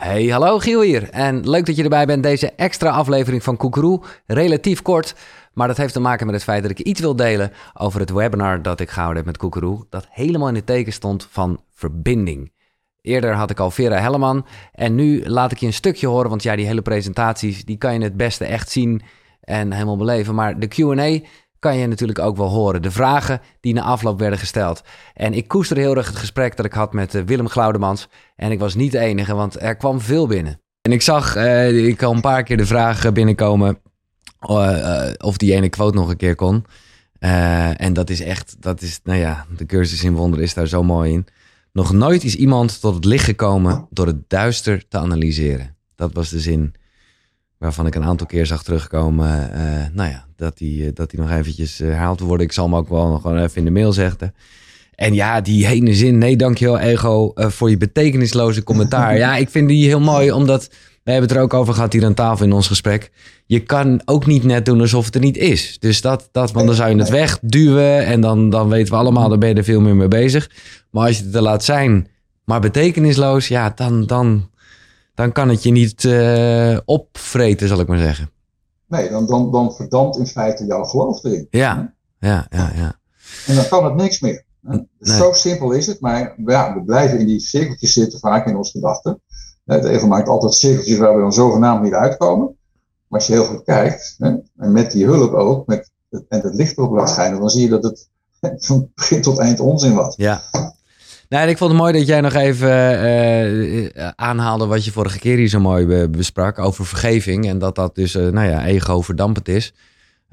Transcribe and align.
Hey, 0.00 0.26
hallo 0.26 0.58
Giel 0.58 0.80
hier. 0.80 1.10
En 1.10 1.50
leuk 1.50 1.66
dat 1.66 1.76
je 1.76 1.82
erbij 1.82 2.06
bent. 2.06 2.22
Deze 2.22 2.52
extra 2.52 2.90
aflevering 2.90 3.42
van 3.42 3.56
Koekeroe. 3.56 4.00
Relatief 4.26 4.82
kort, 4.82 5.14
maar 5.52 5.68
dat 5.68 5.76
heeft 5.76 5.92
te 5.92 6.00
maken 6.00 6.26
met 6.26 6.34
het 6.34 6.44
feit 6.44 6.62
dat 6.62 6.70
ik 6.70 6.78
iets 6.78 7.00
wil 7.00 7.16
delen 7.16 7.52
over 7.74 8.00
het 8.00 8.10
webinar 8.10 8.62
dat 8.62 8.80
ik 8.80 8.90
gehouden 8.90 9.16
heb 9.16 9.26
met 9.26 9.36
Koekeroe. 9.36 9.86
Dat 9.90 10.06
helemaal 10.10 10.48
in 10.48 10.54
het 10.54 10.66
teken 10.66 10.92
stond 10.92 11.26
van 11.30 11.60
verbinding. 11.74 12.52
Eerder 13.00 13.34
had 13.34 13.50
ik 13.50 13.60
al 13.60 13.70
Vera 13.70 13.96
Helleman 13.96 14.46
en 14.72 14.94
nu 14.94 15.28
laat 15.28 15.52
ik 15.52 15.58
je 15.58 15.66
een 15.66 15.72
stukje 15.72 16.06
horen, 16.06 16.30
want 16.30 16.42
ja, 16.42 16.56
die 16.56 16.66
hele 16.66 16.82
presentaties, 16.82 17.64
die 17.64 17.76
kan 17.78 17.94
je 17.94 18.02
het 18.02 18.16
beste 18.16 18.44
echt 18.44 18.70
zien 18.70 19.02
en 19.40 19.72
helemaal 19.72 19.96
beleven. 19.96 20.34
Maar 20.34 20.58
de 20.58 20.68
Q&A 20.68 21.26
kan 21.60 21.76
je 21.76 21.86
natuurlijk 21.86 22.18
ook 22.18 22.36
wel 22.36 22.48
horen. 22.48 22.82
De 22.82 22.90
vragen 22.90 23.40
die 23.60 23.74
na 23.74 23.82
afloop 23.82 24.18
werden 24.18 24.38
gesteld. 24.38 24.82
En 25.14 25.34
ik 25.34 25.48
koester 25.48 25.76
heel 25.76 25.96
erg 25.96 26.06
het 26.06 26.16
gesprek 26.16 26.56
dat 26.56 26.66
ik 26.66 26.72
had 26.72 26.92
met 26.92 27.14
eh, 27.14 27.22
Willem 27.22 27.48
Glaudemans. 27.48 28.08
En 28.36 28.50
ik 28.50 28.58
was 28.58 28.74
niet 28.74 28.92
de 28.92 28.98
enige, 28.98 29.34
want 29.34 29.62
er 29.62 29.76
kwam 29.76 30.00
veel 30.00 30.26
binnen. 30.26 30.60
En 30.80 30.92
ik 30.92 31.02
zag, 31.02 31.36
uh, 31.36 31.86
ik 31.86 32.02
al 32.02 32.14
een 32.14 32.20
paar 32.20 32.42
keer 32.42 32.56
de 32.56 32.66
vraag 32.66 33.12
binnenkomen 33.12 33.78
uh, 34.40 35.10
of 35.18 35.36
die 35.36 35.54
ene 35.54 35.68
quote 35.68 35.98
nog 35.98 36.08
een 36.08 36.16
keer 36.16 36.34
kon. 36.34 36.64
en 37.18 37.92
dat 37.92 38.10
is 38.10 38.20
echt, 38.20 38.56
dat 38.60 38.82
is, 38.82 39.00
nou 39.04 39.18
ja, 39.18 39.46
de 39.56 39.66
cursus 39.66 40.04
in 40.04 40.14
wonderen 40.14 40.44
is 40.44 40.54
daar 40.54 40.66
zo 40.66 40.82
mooi 40.82 41.12
in. 41.12 41.26
Nog 41.72 41.92
nooit 41.92 42.24
is 42.24 42.36
iemand 42.36 42.80
tot 42.80 42.94
het 42.94 43.04
licht 43.04 43.24
gekomen 43.24 43.86
door 43.90 44.06
het 44.06 44.28
duister 44.28 44.88
te 44.88 44.98
analyseren. 44.98 45.76
Dat 45.94 46.12
was 46.12 46.28
de 46.28 46.40
zin 46.40 46.74
waarvan 47.60 47.86
ik 47.86 47.94
een 47.94 48.04
aantal 48.04 48.26
keer 48.26 48.46
zag 48.46 48.62
terugkomen. 48.62 49.50
Uh, 49.54 49.60
nou 49.92 50.10
ja, 50.10 50.24
dat 50.36 50.58
die, 50.58 50.82
uh, 50.82 50.90
dat 50.94 51.10
die 51.10 51.20
nog 51.20 51.30
eventjes 51.30 51.80
uh, 51.80 51.88
herhaald 51.88 52.20
worden. 52.20 52.46
Ik 52.46 52.52
zal 52.52 52.64
hem 52.64 52.76
ook 52.76 52.88
wel 52.88 53.08
nog 53.08 53.20
gewoon 53.20 53.38
even 53.38 53.56
in 53.56 53.64
de 53.64 53.70
mail 53.70 53.92
zeggen. 53.92 54.34
En 54.94 55.14
ja, 55.14 55.40
die 55.40 55.66
ene 55.66 55.94
zin, 55.94 56.18
nee 56.18 56.36
dankjewel 56.36 56.78
ego 56.78 57.32
voor 57.34 57.70
je 57.70 57.76
betekenisloze 57.76 58.62
commentaar. 58.62 59.16
ja, 59.16 59.36
ik 59.36 59.48
vind 59.48 59.68
die 59.68 59.86
heel 59.86 60.00
mooi, 60.00 60.32
omdat 60.32 60.68
we 61.02 61.10
hebben 61.10 61.28
het 61.28 61.38
er 61.38 61.42
ook 61.42 61.54
over 61.54 61.74
gehad 61.74 61.92
hier 61.92 62.04
aan 62.04 62.14
tafel 62.14 62.44
in 62.44 62.52
ons 62.52 62.66
gesprek. 62.66 63.10
Je 63.46 63.60
kan 63.60 64.02
ook 64.04 64.26
niet 64.26 64.44
net 64.44 64.64
doen 64.64 64.80
alsof 64.80 65.04
het 65.04 65.14
er 65.14 65.20
niet 65.20 65.36
is. 65.36 65.76
Dus 65.78 66.00
dat, 66.00 66.28
dat 66.32 66.52
want 66.52 66.66
dan 66.66 66.74
zou 66.74 66.90
je 66.90 66.96
het 66.96 67.08
wegduwen 67.08 68.06
en 68.06 68.20
dan, 68.20 68.50
dan 68.50 68.68
weten 68.68 68.92
we 68.92 68.98
allemaal, 68.98 69.28
daar 69.28 69.38
ben 69.38 69.48
je 69.48 69.54
er 69.54 69.64
veel 69.64 69.80
meer 69.80 69.96
mee 69.96 70.08
bezig. 70.08 70.50
Maar 70.90 71.06
als 71.06 71.18
je 71.18 71.24
het 71.24 71.34
er 71.34 71.42
laat 71.42 71.64
zijn, 71.64 72.08
maar 72.44 72.60
betekenisloos, 72.60 73.48
ja, 73.48 73.72
dan, 73.74 74.06
dan, 74.06 74.49
dan 75.20 75.32
kan 75.32 75.48
het 75.48 75.62
je 75.62 75.70
niet 75.70 76.04
uh, 76.04 76.78
opvreten, 76.84 77.68
zal 77.68 77.80
ik 77.80 77.88
maar 77.88 77.98
zeggen. 77.98 78.30
Nee, 78.86 79.10
dan, 79.10 79.26
dan, 79.26 79.50
dan 79.50 79.74
verdampt 79.74 80.18
in 80.18 80.26
feite 80.26 80.66
jouw 80.66 80.84
geloof 80.84 81.24
erin. 81.24 81.46
Ja, 81.50 81.94
ja, 82.18 82.46
ja, 82.50 82.72
ja. 82.74 82.98
En 83.46 83.54
dan 83.54 83.68
kan 83.68 83.84
het 83.84 83.94
niks 83.94 84.20
meer. 84.20 84.44
Nee. 84.60 84.86
Zo 85.00 85.32
simpel 85.32 85.70
is 85.72 85.86
het, 85.86 86.00
maar 86.00 86.34
ja, 86.46 86.74
we 86.74 86.82
blijven 86.82 87.18
in 87.18 87.26
die 87.26 87.40
cirkeltjes 87.40 87.92
zitten 87.92 88.18
vaak 88.18 88.46
in 88.46 88.56
onze 88.56 88.70
gedachten. 88.70 89.22
Het 89.64 89.84
ego 89.84 90.06
maakt 90.06 90.28
altijd 90.28 90.54
cirkeltjes 90.54 90.98
waar 90.98 91.14
we 91.14 91.20
dan 91.20 91.32
zogenaamd 91.32 91.82
niet 91.82 91.92
uitkomen. 91.92 92.56
Maar 93.08 93.18
als 93.18 93.26
je 93.26 93.32
heel 93.32 93.44
goed 93.44 93.64
kijkt, 93.64 94.14
hè, 94.18 94.28
en 94.56 94.72
met 94.72 94.90
die 94.90 95.04
hulp 95.04 95.32
ook, 95.32 95.66
met 95.66 95.90
het, 96.10 96.24
en 96.28 96.40
het 96.40 96.54
licht 96.54 96.78
erop 96.78 96.92
laat 96.92 97.10
schijnen, 97.10 97.40
dan 97.40 97.50
zie 97.50 97.62
je 97.62 97.68
dat 97.68 97.82
het 97.82 98.08
van 98.66 98.90
begin 98.94 99.22
tot 99.22 99.38
eind 99.38 99.60
onzin 99.60 99.94
was. 99.94 100.16
Ja, 100.16 100.42
nou, 101.30 101.44
en 101.44 101.48
ik 101.48 101.58
vond 101.58 101.70
het 101.70 101.80
mooi 101.80 101.92
dat 101.92 102.06
jij 102.06 102.20
nog 102.20 102.34
even 102.34 102.68
uh, 103.04 104.08
aanhaalde 104.16 104.66
wat 104.66 104.84
je 104.84 104.92
vorige 104.92 105.18
keer 105.18 105.36
hier 105.36 105.48
zo 105.48 105.60
mooi 105.60 106.08
besprak 106.08 106.58
over 106.58 106.86
vergeving. 106.86 107.46
En 107.46 107.58
dat 107.58 107.74
dat 107.74 107.94
dus, 107.94 108.14
uh, 108.14 108.28
nou 108.28 108.48
ja, 108.48 108.66
ego 108.66 109.00
verdampend 109.00 109.48
is. 109.48 109.72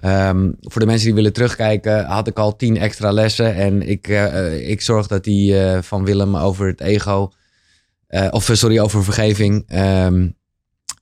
Um, 0.06 0.56
voor 0.60 0.82
de 0.82 0.88
mensen 0.88 1.06
die 1.06 1.16
willen 1.16 1.34
terugkijken, 1.34 2.06
had 2.06 2.28
ik 2.28 2.38
al 2.38 2.56
tien 2.56 2.78
extra 2.78 3.12
lessen. 3.12 3.56
En 3.56 3.90
ik, 3.90 4.08
ik 4.62 4.82
zorg 4.82 5.08
dat 5.08 5.24
die 5.24 5.56
van 5.82 6.06
Willem 6.06 6.36
over 6.36 6.68
het 6.68 6.82
ego, 6.82 7.32
of 8.30 8.50
sorry, 8.54 8.80
over 8.80 9.04
vergeving, 9.04 9.66
um, 10.06 10.36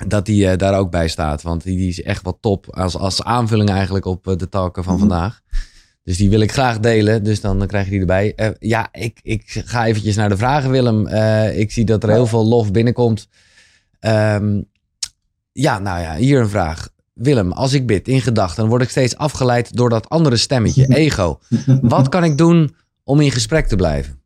dat 0.07 0.25
die 0.25 0.55
daar 0.55 0.80
ook 0.80 0.91
bij 0.91 1.07
staat. 1.07 1.41
Want 1.41 1.63
die, 1.63 1.77
die, 1.77 1.89
is 1.89 2.02
echt 2.02 2.23
wat 2.23 2.37
top 2.39 2.75
als, 2.75 2.97
als 2.97 3.23
aanvulling 3.23 3.69
eigenlijk 3.69 4.05
op 4.05 4.23
de 4.37 4.49
talken 4.49 4.83
van 4.83 4.93
mm 4.93 4.99
-hmm. 4.99 5.09
vandaag. 5.09 5.41
Dus 6.05 6.17
die 6.17 6.30
wil 6.30 6.39
ik 6.39 6.52
graag 6.52 6.80
delen. 6.80 7.23
Dus 7.23 7.42
dan, 7.42 7.67
krijg 7.67 7.86
je 7.86 7.92
die 7.92 7.99
erbij. 7.99 8.33
Uh, 8.36 8.48
ja, 8.60 8.89
ik, 8.92 9.20
ik 9.23 9.61
ga 9.66 9.86
eventjes 9.86 10.16
naar 10.16 10.30
de 10.30 10.38
vragen, 10.38 10.71
Willem. 10.71 11.08
Uh, 11.08 11.60
ik 11.60 11.71
zie 11.71 11.86
dat 11.86 12.04
er 12.04 12.10
heel 12.10 12.27
veel 12.27 12.45
lof 12.45 12.71
binnenkomt. 12.71 13.27
Um, 13.99 14.70
ja, 15.52 15.80
nou 15.80 16.02
ja, 16.02 16.15
hier 16.15 16.39
een 16.39 16.49
vraag. 16.49 16.89
Willem, 17.14 17.52
als 17.52 17.73
ik 17.73 17.88
bid 17.88 18.08
in 18.08 18.21
gedachten, 18.21 18.61
dan 18.61 18.70
word 18.70 18.82
ik 18.82 18.89
steeds 18.89 19.17
afgeleid 19.17 19.76
door 19.76 19.89
dat 19.89 20.10
andere 20.10 20.38
stemmetje, 20.38 20.95
ego. 21.05 21.39
Wat 21.82 22.10
kan 22.10 22.23
ik 22.23 22.38
doen 22.38 22.76
om 23.04 23.20
in 23.21 23.32
gesprek 23.32 23.67
te 23.67 23.76
blijven? 23.76 24.21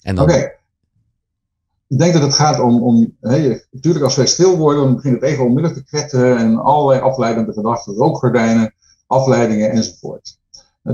Dan... 0.00 0.18
Oké. 0.18 0.32
Okay. 0.32 0.56
Ik 1.88 1.98
denk 1.98 2.12
dat 2.12 2.22
het 2.22 2.34
gaat 2.34 2.60
om, 2.60 2.82
om 2.82 3.16
hey, 3.20 3.66
natuurlijk 3.70 4.04
als 4.04 4.16
wij 4.16 4.26
stil 4.26 4.56
worden, 4.56 4.84
dan 4.84 4.94
begint 4.94 5.14
het 5.14 5.22
ego 5.22 5.44
onmiddellijk 5.44 5.80
te 5.80 5.96
kwetteren 5.96 6.38
en 6.38 6.58
allerlei 6.58 7.00
afleidende 7.00 7.52
gedachten, 7.52 7.94
rookgordijnen, 7.94 8.74
afleidingen 9.06 9.70
enzovoort. 9.70 10.37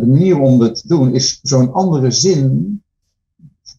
De 0.01 0.07
manier 0.07 0.39
om 0.39 0.59
dat 0.59 0.81
te 0.81 0.89
doen 0.89 1.15
is 1.15 1.41
zo'n 1.43 1.73
andere 1.73 2.11
zin 2.11 2.83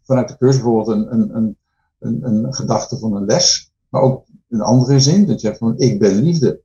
vanuit 0.04 0.28
de 0.28 0.38
cursus, 0.38 0.62
bijvoorbeeld 0.62 0.98
een, 0.98 1.14
een, 1.14 1.36
een, 1.36 1.58
een, 2.00 2.46
een 2.46 2.54
gedachte 2.54 2.98
van 2.98 3.16
een 3.16 3.26
les, 3.26 3.72
maar 3.90 4.02
ook 4.02 4.26
een 4.50 4.62
andere 4.62 5.00
zin, 5.00 5.26
dat 5.26 5.42
je 5.42 5.48
zegt 5.48 5.60
van 5.60 5.78
ik 5.78 6.00
ben 6.00 6.22
liefde. 6.22 6.62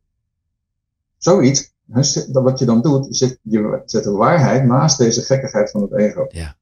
Zoiets, 1.16 1.72
wat 2.33 2.59
je 2.59 2.65
dan 2.65 2.83
doet, 2.83 3.09
is 3.09 3.19
je 3.43 3.83
zet 3.84 4.05
de 4.05 4.11
waarheid 4.11 4.65
naast 4.65 4.99
deze 4.99 5.22
gekkigheid 5.22 5.71
van 5.71 5.82
het 5.82 5.93
ego. 5.93 6.27
Ja. 6.28 6.56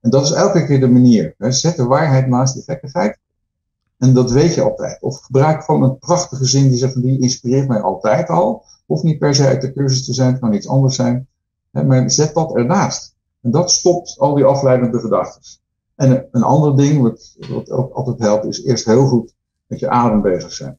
En 0.00 0.10
dat 0.10 0.24
is 0.24 0.30
elke 0.30 0.66
keer 0.66 0.80
de 0.80 0.88
manier. 0.88 1.34
Zet 1.38 1.76
de 1.76 1.84
waarheid 1.84 2.26
naast 2.26 2.54
die 2.54 2.62
gekkigheid. 2.62 3.18
En 3.98 4.14
dat 4.14 4.30
weet 4.30 4.54
je 4.54 4.62
altijd. 4.62 5.02
Of 5.02 5.20
gebruik 5.20 5.64
gewoon 5.64 5.82
een 5.82 5.98
prachtige 5.98 6.44
zin 6.44 6.68
die 6.68 6.78
zegt 6.78 6.92
van 6.92 7.02
die 7.02 7.20
inspireert 7.20 7.68
mij 7.68 7.80
altijd 7.80 8.28
al. 8.28 8.64
Hoeft 8.86 9.02
niet 9.02 9.18
per 9.18 9.34
se 9.34 9.46
uit 9.46 9.60
de 9.60 9.72
cursus 9.72 10.04
te 10.04 10.14
zijn, 10.14 10.30
het 10.30 10.40
kan 10.40 10.52
iets 10.52 10.68
anders 10.68 10.94
zijn. 10.94 11.28
Maar 11.82 12.10
zet 12.10 12.34
dat 12.34 12.56
ernaast. 12.56 13.14
En 13.40 13.50
dat 13.50 13.70
stopt 13.70 14.18
al 14.18 14.34
die 14.34 14.44
afleidende 14.44 14.98
gedachten. 14.98 15.42
En 15.94 16.28
een 16.30 16.42
ander 16.42 16.76
ding 16.76 17.02
wat, 17.02 17.36
wat 17.48 17.70
ook 17.70 17.92
altijd 17.92 18.18
helpt, 18.18 18.44
is 18.44 18.64
eerst 18.64 18.84
heel 18.84 19.06
goed 19.06 19.34
met 19.66 19.78
je 19.78 19.88
adem 19.88 20.22
bezig 20.22 20.52
zijn. 20.52 20.78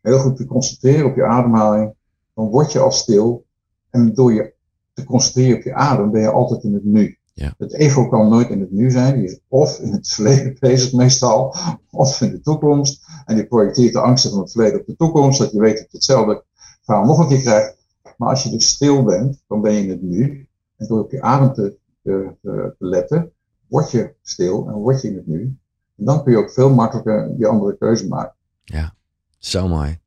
Heel 0.00 0.18
goed 0.18 0.36
te 0.36 0.46
concentreren 0.46 1.06
op 1.06 1.16
je 1.16 1.24
ademhaling. 1.24 1.94
Dan 2.34 2.48
word 2.48 2.72
je 2.72 2.78
al 2.78 2.90
stil. 2.90 3.44
En 3.90 4.14
door 4.14 4.32
je 4.32 4.52
te 4.94 5.04
concentreren 5.04 5.56
op 5.56 5.62
je 5.62 5.74
adem 5.74 6.10
ben 6.10 6.20
je 6.20 6.30
altijd 6.30 6.64
in 6.64 6.74
het 6.74 6.84
nu. 6.84 7.18
Ja. 7.32 7.54
Het 7.58 7.74
ego 7.74 8.08
kan 8.08 8.28
nooit 8.28 8.50
in 8.50 8.60
het 8.60 8.70
nu 8.70 8.90
zijn. 8.90 9.14
Die 9.14 9.24
is 9.24 9.40
of 9.48 9.78
in 9.78 9.92
het 9.92 10.08
verleden 10.08 10.56
bezig 10.60 10.92
meestal, 10.92 11.54
of 11.90 12.20
in 12.20 12.30
de 12.30 12.40
toekomst. 12.40 13.06
En 13.24 13.34
die 13.34 13.46
projecteert 13.46 13.92
de 13.92 14.00
angsten 14.00 14.30
van 14.30 14.40
het 14.40 14.52
verleden 14.52 14.80
op 14.80 14.86
de 14.86 14.96
toekomst. 14.96 15.38
Dat 15.38 15.50
je 15.50 15.60
weet 15.60 15.76
dat 15.76 15.90
je 15.90 15.96
hetzelfde 15.96 16.44
verhaal 16.82 17.04
nog 17.04 17.18
een 17.18 17.28
keer 17.28 17.40
krijgt. 17.40 17.76
Maar 18.18 18.28
als 18.28 18.42
je 18.42 18.50
dus 18.50 18.68
stil 18.68 19.02
bent, 19.02 19.42
dan 19.48 19.60
ben 19.60 19.72
je 19.72 19.90
het 19.90 20.02
nu. 20.02 20.48
En 20.76 20.86
door 20.86 21.00
op 21.00 21.10
je 21.10 21.22
adem 21.22 21.52
te, 21.52 21.76
te, 22.02 22.34
te, 22.42 22.74
letten, 22.78 23.32
word 23.66 23.90
je 23.90 24.14
stil 24.22 24.66
en 24.68 24.74
word 24.74 25.02
je 25.02 25.08
in 25.08 25.16
het 25.16 25.26
nu. 25.26 25.56
En 25.96 26.04
dan 26.04 26.22
kun 26.22 26.32
je 26.32 26.38
ook 26.38 26.50
veel 26.50 26.74
makkelijker 26.74 27.36
die 27.36 27.46
andere 27.46 27.76
keuze 27.76 28.06
maken. 28.06 28.34
Ja, 28.64 28.94
zo 29.38 29.68
mooi. 29.68 29.98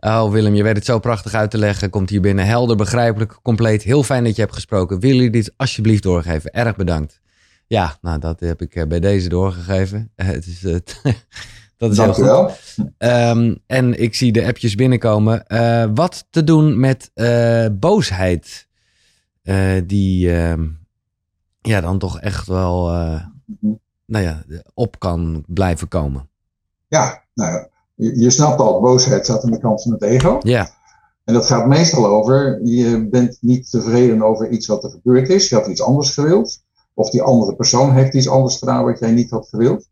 Oh 0.00 0.30
Willem, 0.30 0.54
je 0.54 0.62
weet 0.62 0.76
het 0.76 0.84
zo 0.84 0.98
prachtig 0.98 1.34
uit 1.34 1.50
te 1.50 1.58
leggen. 1.58 1.90
Komt 1.90 2.10
hier 2.10 2.20
binnen 2.20 2.46
helder, 2.46 2.76
begrijpelijk, 2.76 3.38
compleet. 3.42 3.82
Heel 3.82 4.02
fijn 4.02 4.24
dat 4.24 4.36
je 4.36 4.42
hebt 4.42 4.54
gesproken. 4.54 5.00
Willen 5.00 5.16
jullie 5.16 5.30
dit 5.30 5.52
alsjeblieft 5.56 6.02
doorgeven? 6.02 6.52
Erg 6.52 6.76
bedankt. 6.76 7.20
Ja, 7.66 7.98
nou 8.00 8.18
dat 8.18 8.40
heb 8.40 8.62
ik 8.62 8.74
eh, 8.74 8.86
bij 8.86 9.00
deze 9.00 9.28
doorgegeven. 9.28 10.12
Het 10.16 10.46
is, 10.46 10.62
het 10.62 11.00
Dat 11.78 11.90
is 11.90 11.96
Dank 11.96 12.16
heel 12.16 12.48
goed. 12.48 12.86
Um, 12.98 13.58
en 13.66 14.00
ik 14.00 14.14
zie 14.14 14.32
de 14.32 14.46
appjes 14.46 14.74
binnenkomen. 14.74 15.44
Uh, 15.48 15.84
wat 15.94 16.26
te 16.30 16.44
doen 16.44 16.80
met 16.80 17.10
uh, 17.14 17.66
boosheid? 17.72 18.68
Uh, 19.42 19.82
die 19.86 20.30
ja, 21.60 21.80
dan 21.80 21.98
toch 21.98 22.20
echt 22.20 22.46
wel 22.46 22.90
nou 24.06 24.24
ja, 24.24 24.42
op 24.74 24.98
kan 24.98 25.44
blijven 25.46 25.88
komen. 25.88 26.28
Ja, 26.88 27.22
nou, 27.34 27.66
je, 27.94 28.20
je 28.20 28.30
snapt 28.30 28.60
al, 28.60 28.80
boosheid 28.80 29.24
staat 29.24 29.44
aan 29.44 29.50
de 29.50 29.58
kant 29.58 29.82
van 29.82 29.92
het 29.92 30.02
ego. 30.02 30.38
Ja. 30.42 30.70
En 31.24 31.34
dat 31.34 31.46
gaat 31.46 31.66
meestal 31.66 32.06
over, 32.06 32.60
je 32.64 33.08
bent 33.10 33.38
niet 33.40 33.70
tevreden 33.70 34.22
over 34.22 34.50
iets 34.50 34.66
wat 34.66 34.84
er 34.84 34.90
gebeurd 34.90 35.28
is. 35.28 35.48
Je 35.48 35.54
had 35.54 35.66
iets 35.66 35.82
anders 35.82 36.10
gewild. 36.10 36.62
Of 36.94 37.10
die 37.10 37.22
andere 37.22 37.54
persoon 37.54 37.92
heeft 37.92 38.14
iets 38.14 38.28
anders 38.28 38.56
gedaan 38.56 38.84
wat 38.84 38.98
jij 38.98 39.10
niet 39.10 39.30
had 39.30 39.48
gewild. 39.48 39.88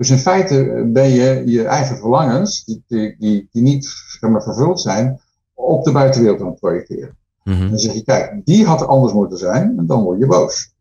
Dus 0.00 0.10
in 0.10 0.18
feite 0.18 0.88
ben 0.92 1.08
je 1.08 1.42
je 1.46 1.64
eigen 1.64 1.96
verlangens, 1.96 2.64
die, 2.64 2.82
die, 2.88 3.16
die, 3.18 3.62
niet 3.62 3.84
zeg 4.20 4.30
maar, 4.30 4.42
vervuld 4.42 4.80
zijn, 4.80 5.20
op 5.54 5.84
de 5.84 5.92
buitenwereld 5.92 6.40
aan 6.40 6.46
het 6.46 6.58
projecteren. 6.58 7.16
Mm 7.44 7.54
-hmm. 7.54 7.68
Dan 7.68 7.78
zeg 7.78 7.92
je, 7.92 8.04
kijk, 8.04 8.40
die 8.44 8.66
had 8.66 8.86
anders 8.86 9.12
moeten 9.12 9.38
zijn, 9.38 9.78
en 9.78 9.86
dan 9.86 10.02
word 10.02 10.18
je 10.18 10.26
boos. 10.26 10.72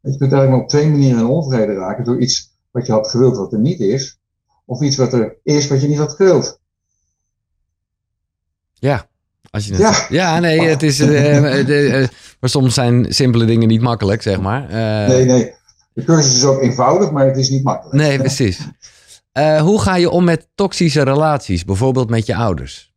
Je 0.00 0.16
kunt 0.16 0.20
eigenlijk 0.20 0.50
maar 0.50 0.60
op 0.60 0.68
twee 0.68 0.88
manieren 0.88 1.18
in 1.18 1.26
onvrede 1.26 1.74
raken, 1.74 2.04
door 2.04 2.20
iets 2.20 2.50
wat 2.70 2.86
je 2.86 2.92
had 2.92 3.08
gewild 3.08 3.36
wat 3.36 3.52
er 3.52 3.58
niet 3.58 3.80
is, 3.80 4.18
of 4.64 4.80
iets 4.80 4.96
wat 4.96 5.12
er 5.12 5.36
is 5.42 5.68
wat 5.68 5.80
je 5.80 5.88
niet 5.88 5.98
had 5.98 6.12
gewild. 6.12 6.60
Ja, 8.74 9.08
als 9.50 9.66
je 9.66 9.74
het... 9.74 9.80
ja. 9.80 10.06
ja, 10.08 10.38
nee, 10.38 10.60
het 10.60 10.82
is. 10.82 11.00
Uh, 11.00 11.68
uh, 11.68 12.08
maar 12.40 12.50
soms 12.50 12.74
zijn 12.74 13.06
simpele 13.08 13.44
dingen 13.44 13.68
niet 13.68 13.80
makkelijk, 13.80 14.22
zeg 14.22 14.40
maar. 14.40 14.68
Nee, 15.08 15.24
nee. 15.24 15.56
De 15.98 16.04
cursus 16.04 16.36
is 16.36 16.44
ook 16.44 16.60
eenvoudig, 16.60 17.10
maar 17.10 17.26
het 17.26 17.36
is 17.36 17.50
niet 17.50 17.64
makkelijk. 17.64 17.96
Nee, 17.96 18.18
precies. 18.18 18.68
Uh, 19.32 19.60
hoe 19.60 19.80
ga 19.80 19.96
je 19.96 20.10
om 20.10 20.24
met 20.24 20.48
toxische 20.54 21.02
relaties, 21.02 21.64
bijvoorbeeld 21.64 22.10
met 22.10 22.26
je 22.26 22.36
ouders? 22.36 22.94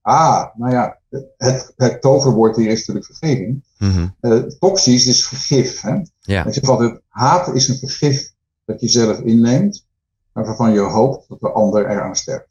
Ah, 0.00 0.44
nou 0.54 0.72
ja, 0.72 0.98
het, 1.36 1.72
het 1.76 2.00
toverwoord 2.00 2.56
hier 2.56 2.70
is 2.70 2.78
natuurlijk 2.78 3.06
vergeving. 3.06 3.64
Mm 3.78 4.14
toxisch 4.58 5.06
is 5.06 5.26
vergif. 5.26 5.80
Hè? 5.80 6.00
Ja. 6.20 6.44
Ik 6.44 6.54
zeg 6.54 6.64
altijd, 6.64 7.00
haat 7.08 7.54
is 7.54 7.68
een 7.68 7.78
vergif 7.78 8.32
dat 8.64 8.80
je 8.80 8.88
zelf 8.88 9.18
inneemt, 9.18 9.86
maar 10.32 10.44
waarvan 10.44 10.72
je 10.72 10.80
hoopt 10.80 11.28
dat 11.28 11.40
de 11.40 11.50
ander 11.50 11.90
eraan 11.90 12.16
sterft. 12.16 12.48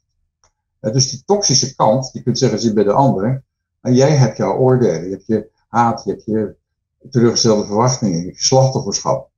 Uh, 0.80 0.92
dus 0.92 1.10
die 1.10 1.22
toxische 1.26 1.74
kant, 1.74 2.10
je 2.12 2.22
kunt 2.22 2.38
zeggen, 2.38 2.58
zit 2.58 2.74
bij 2.74 2.84
de 2.84 2.92
ander. 2.92 3.42
En 3.80 3.94
jij 3.94 4.10
hebt 4.10 4.36
jouw 4.36 4.56
oordelen, 4.56 5.04
je 5.04 5.10
hebt 5.10 5.26
je 5.26 5.48
haat, 5.68 6.02
je 6.04 6.10
hebt 6.10 6.24
je 6.24 6.54
teruggestelde 7.10 7.66
verwachtingen, 7.66 8.18
je 8.18 8.24
hebt 8.24 8.38
je 8.38 8.44
slachtofferschap. 8.44 9.30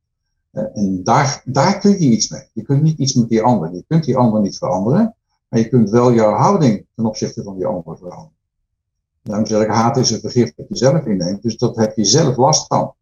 Uh, 0.55 0.65
en 0.75 1.05
daar, 1.05 1.43
daar 1.45 1.79
kun 1.79 1.91
je 1.91 2.11
iets 2.11 2.29
mee. 2.29 2.49
Je 2.53 2.63
kunt 2.63 2.83
niet 2.83 2.99
iets 2.99 3.15
met 3.15 3.29
die 3.29 3.43
ander. 3.43 3.75
Je 3.75 3.85
kunt 3.89 4.05
die 4.05 4.17
ander 4.17 4.41
niet 4.41 4.59
veranderen, 4.59 5.15
maar 5.49 5.61
je 5.61 5.69
kunt 5.69 5.91
wel 5.91 6.13
jouw 6.13 6.33
houding 6.33 6.87
ten 6.95 7.07
opzichte 7.07 7.43
van 7.43 7.57
die 7.57 7.67
ander 7.67 7.97
veranderen. 7.97 8.33
Daarom 9.23 9.47
zeg 9.47 9.63
ik, 9.63 9.69
haat 9.69 9.97
is 9.97 10.11
een 10.11 10.21
vergif 10.21 10.55
dat 10.55 10.69
je 10.69 10.77
zelf 10.77 11.07
inneemt, 11.07 11.43
dus 11.43 11.57
dat 11.57 11.77
heb 11.77 11.97
je 11.97 12.05
zelf 12.05 12.37
last 12.37 12.67
van. 12.67 12.95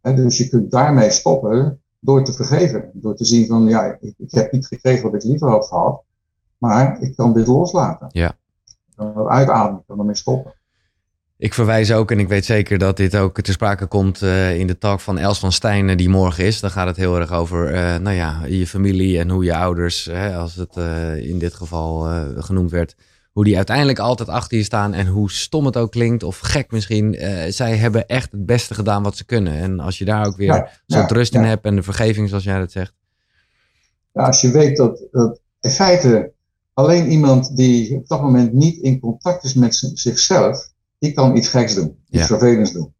En 0.00 0.16
dus 0.16 0.38
je 0.38 0.48
kunt 0.48 0.70
daarmee 0.70 1.10
stoppen 1.10 1.80
door 1.98 2.24
te 2.24 2.32
vergeven. 2.32 2.90
Door 2.92 3.14
te 3.14 3.24
zien 3.24 3.46
van, 3.46 3.64
ja, 3.64 3.98
ik, 4.00 4.14
ik, 4.18 4.30
heb 4.30 4.52
niet 4.52 4.66
gekregen 4.66 5.02
wat 5.02 5.14
ik 5.14 5.28
liever 5.28 5.48
had 5.48 5.66
gehad, 5.66 6.02
maar 6.58 7.00
ik 7.00 7.16
kan 7.16 7.32
dit 7.32 7.46
loslaten. 7.46 8.08
Ja. 8.10 8.28
Ik 8.64 8.96
kan 8.96 9.18
het 9.18 9.26
uitademen, 9.26 9.80
ik 9.80 9.86
kan 9.86 9.98
ermee 9.98 10.14
stoppen. 10.14 10.54
Ik 11.36 11.54
verwijs 11.54 11.92
ook, 11.92 12.10
en 12.10 12.18
ik 12.18 12.28
weet 12.28 12.44
zeker 12.44 12.78
dat 12.78 12.96
dit 12.96 13.16
ook 13.16 13.40
te 13.40 13.52
sprake 13.52 13.86
komt 13.86 14.22
uh, 14.22 14.58
in 14.58 14.66
de 14.66 14.78
talk 14.78 15.00
van 15.00 15.18
Els 15.18 15.38
van 15.38 15.52
Stijn 15.52 15.88
uh, 15.88 15.96
die 15.96 16.08
morgen 16.08 16.44
is. 16.44 16.60
Dan 16.60 16.70
gaat 16.70 16.86
het 16.86 16.96
heel 16.96 17.18
erg 17.18 17.32
over, 17.32 17.74
uh, 17.74 17.96
nou 17.96 18.16
ja, 18.16 18.44
je 18.46 18.66
familie 18.66 19.18
en 19.18 19.30
hoe 19.30 19.44
je 19.44 19.56
ouders, 19.56 20.04
hè, 20.04 20.36
als 20.36 20.54
het 20.54 20.76
in 21.24 21.38
dit 21.38 21.54
geval 21.54 22.08
genoemd 22.36 22.70
werd, 22.70 22.96
hoe 23.32 23.44
die 23.44 23.56
uiteindelijk 23.56 23.98
altijd 23.98 24.28
achter 24.28 24.58
je 24.58 24.64
staan 24.64 24.94
en 24.94 25.06
hoe 25.06 25.30
stom 25.30 25.64
het 25.64 25.76
ook 25.76 25.90
klinkt 25.90 26.22
of 26.22 26.38
gek 26.38 26.70
misschien. 26.70 27.16
Zij 27.48 27.76
hebben 27.76 28.06
echt 28.06 28.32
het 28.32 28.46
beste 28.46 28.74
gedaan 28.74 29.02
wat 29.02 29.16
ze 29.16 29.24
kunnen. 29.24 29.52
En 29.52 29.80
als 29.80 29.98
je 29.98 30.04
daar 30.04 30.26
ook 30.26 30.36
weer 30.36 30.46
ja, 30.46 30.68
zo'n 30.86 31.08
rust 31.08 31.34
in 31.34 31.42
hebt 31.42 31.64
en 31.64 31.76
de 31.76 31.82
vergeving 31.82 32.28
zoals 32.28 32.44
jij 32.44 32.58
dat 32.58 32.72
zegt. 32.72 32.94
Ja, 34.12 34.26
als 34.26 34.40
je 34.40 34.50
weet 34.50 34.76
dat, 34.76 35.06
dat 35.10 35.40
in 35.60 35.70
feite 35.70 36.32
alleen 36.74 37.10
iemand 37.10 37.56
die 37.56 37.96
op 37.96 38.08
dat 38.08 38.22
moment 38.22 38.52
niet 38.52 38.76
in 38.76 39.00
contact 39.00 39.44
is 39.44 39.54
met 39.54 39.90
zichzelf, 39.94 40.71
die 41.02 41.12
kan 41.12 41.36
iets 41.36 41.48
geks 41.48 41.74
doen, 41.74 41.96
iets 42.10 42.26
vervelends 42.26 42.72
doen. 42.72 42.94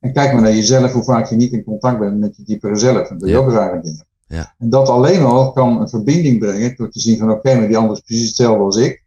En 0.00 0.12
kijk 0.12 0.32
maar 0.32 0.42
naar 0.42 0.54
jezelf, 0.54 0.92
hoe 0.92 1.04
vaak 1.04 1.26
je 1.26 1.36
niet 1.36 1.52
in 1.52 1.64
contact 1.64 1.98
bent 1.98 2.18
met 2.18 2.36
je 2.36 2.42
diepere 2.42 2.76
zelf. 2.76 3.10
En 3.10 3.18
doe 3.18 3.28
je 3.28 3.36
ook 3.36 3.50
rare 3.50 3.80
dingen. 3.80 4.06
Ja. 4.26 4.54
En 4.58 4.70
dat 4.70 4.88
alleen 4.88 5.22
al 5.22 5.52
kan 5.52 5.80
een 5.80 5.88
verbinding 5.88 6.38
brengen 6.38 6.76
door 6.76 6.90
te 6.90 7.00
zien 7.00 7.18
van 7.18 7.30
oké, 7.30 7.54
maar 7.54 7.66
die 7.66 7.76
ander 7.76 7.96
is 7.96 8.02
precies 8.02 8.26
hetzelfde 8.26 8.64
als 8.64 8.76
ik 8.76 9.04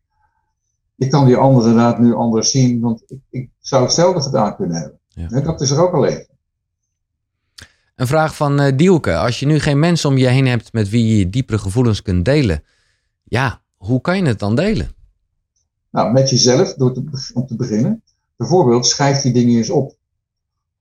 ik 0.99 1.11
kan 1.11 1.25
die 1.25 1.35
andere 1.35 1.69
inderdaad 1.69 1.99
nu 1.99 2.13
anders 2.13 2.51
zien, 2.51 2.79
want 2.79 3.03
ik, 3.07 3.19
ik 3.29 3.49
zou 3.59 3.83
hetzelfde 3.83 4.21
gedaan 4.21 4.55
kunnen 4.55 4.77
hebben. 4.77 4.99
Ja. 5.07 5.41
dat 5.41 5.61
is 5.61 5.69
er 5.69 5.81
ook 5.81 5.93
al 5.93 6.05
even. 6.05 6.27
Een 7.95 8.07
vraag 8.07 8.35
van 8.35 8.61
uh, 8.61 8.77
Dielke. 8.77 9.17
Als 9.17 9.39
je 9.39 9.45
nu 9.45 9.59
geen 9.59 9.79
mensen 9.79 10.09
om 10.09 10.17
je 10.17 10.27
heen 10.27 10.47
hebt 10.47 10.73
met 10.73 10.89
wie 10.89 11.07
je 11.07 11.17
je 11.17 11.29
diepere 11.29 11.57
gevoelens 11.57 12.01
kunt 12.01 12.25
delen, 12.25 12.63
ja, 13.23 13.61
hoe 13.77 14.01
kan 14.01 14.17
je 14.17 14.25
het 14.25 14.39
dan 14.39 14.55
delen? 14.55 14.91
Nou, 15.91 16.11
met 16.11 16.29
jezelf, 16.29 16.73
door 16.73 16.93
te, 16.93 17.31
om 17.33 17.47
te 17.47 17.55
beginnen. 17.55 18.03
Bijvoorbeeld, 18.39 18.85
schrijf 18.85 19.21
die 19.21 19.33
dingen 19.33 19.57
eens 19.57 19.69
op. 19.69 19.95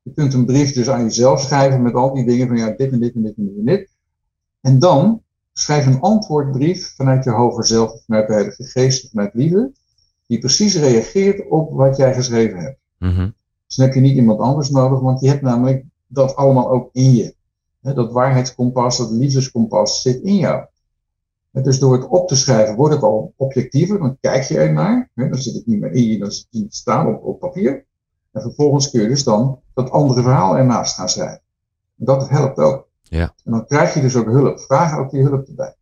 Je 0.02 0.12
kunt 0.12 0.34
een 0.34 0.46
brief 0.46 0.72
dus 0.72 0.88
aan 0.88 1.02
jezelf 1.02 1.40
schrijven 1.40 1.82
met 1.82 1.94
al 1.94 2.14
die 2.14 2.25
dingen 2.25 2.49
van 2.49 2.56
ja, 2.56 2.70
dit 2.70 2.93
en 2.93 3.00
dit 3.00 3.14
en 3.14 3.22
dit 3.22 3.37
en 3.37 3.44
dit 3.44 3.56
en 3.58 3.64
dit. 3.64 3.90
En 4.60 4.78
dan 4.78 5.22
schrijf 5.52 5.87
een 5.87 6.00
antwoordbrief 6.00 6.94
vanuit 6.96 7.25
je 7.25 7.31
hoger 7.31 7.66
zelf, 7.66 8.02
vanuit 8.06 8.26
de 8.26 8.32
Heilige 8.32 8.64
Geest, 8.64 9.08
vanuit 9.10 9.34
liefde 9.34 9.72
die 10.26 10.38
precies 10.38 10.76
reageert 10.76 11.49
op 11.49 11.72
wat 11.72 11.96
jij 11.96 12.14
geschreven 12.14 12.58
hebt. 12.58 12.78
Mm 12.99 13.34
Dus 13.66 13.76
dan 13.76 13.87
heb 13.87 13.94
je 13.94 14.00
niet 14.00 14.16
iemand 14.16 14.40
anders 14.40 14.70
nodig, 14.70 15.00
want 15.00 15.20
je 15.20 15.28
hebt 15.28 15.43
namelijk 15.43 15.84
dat 16.06 16.37
allemaal 16.37 16.70
ook 16.70 16.88
in 16.93 17.14
je. 17.14 17.34
dat 17.81 18.12
waarheidskompas, 18.12 18.99
dat 18.99 19.11
liefdeskompas 19.11 20.02
zit 20.02 20.22
in 20.22 20.37
jou. 20.37 20.66
Dus 21.64 21.78
door 21.78 21.93
het 21.93 22.08
op 22.08 22.28
te 22.28 22.37
schrijven 22.37 22.75
wordt 22.75 22.94
het 22.94 23.02
al 23.02 23.34
objectiever, 23.37 23.99
dan 23.99 24.16
kijk 24.20 24.43
je 24.43 24.58
er 24.58 24.72
naar. 24.72 25.10
dan 25.14 25.34
zit 25.34 25.55
het 25.55 25.66
niet 25.66 25.81
meer 25.81 25.93
in 25.93 26.05
je, 26.05 26.19
dan 26.19 26.31
zit 26.31 26.46
het 26.50 26.75
staan 26.75 27.06
op, 27.06 27.25
op 27.25 27.40
papier. 27.40 27.87
En 28.32 28.43
vervolgens 28.43 28.90
kun 28.90 29.02
je 29.02 29.08
dus 29.08 29.25
dan 29.25 29.60
dat 29.75 29.90
andere 29.90 30.22
verhaal 30.22 30.56
ernaast 30.56 30.94
gaan 30.94 31.08
schrijven. 31.08 31.43
En 31.99 32.05
dat 32.05 32.28
helpt 32.28 32.58
ook. 32.58 32.88
Ja. 33.02 33.34
En 33.44 33.52
dan 33.52 33.66
krijg 33.66 33.94
je 33.94 34.00
dus 34.00 34.16
ook 34.16 34.26
hulp. 34.26 34.60
Vraag 34.60 34.99
ook 34.99 35.10
die 35.10 35.22
hulp 35.22 35.49
erbij. 35.49 35.75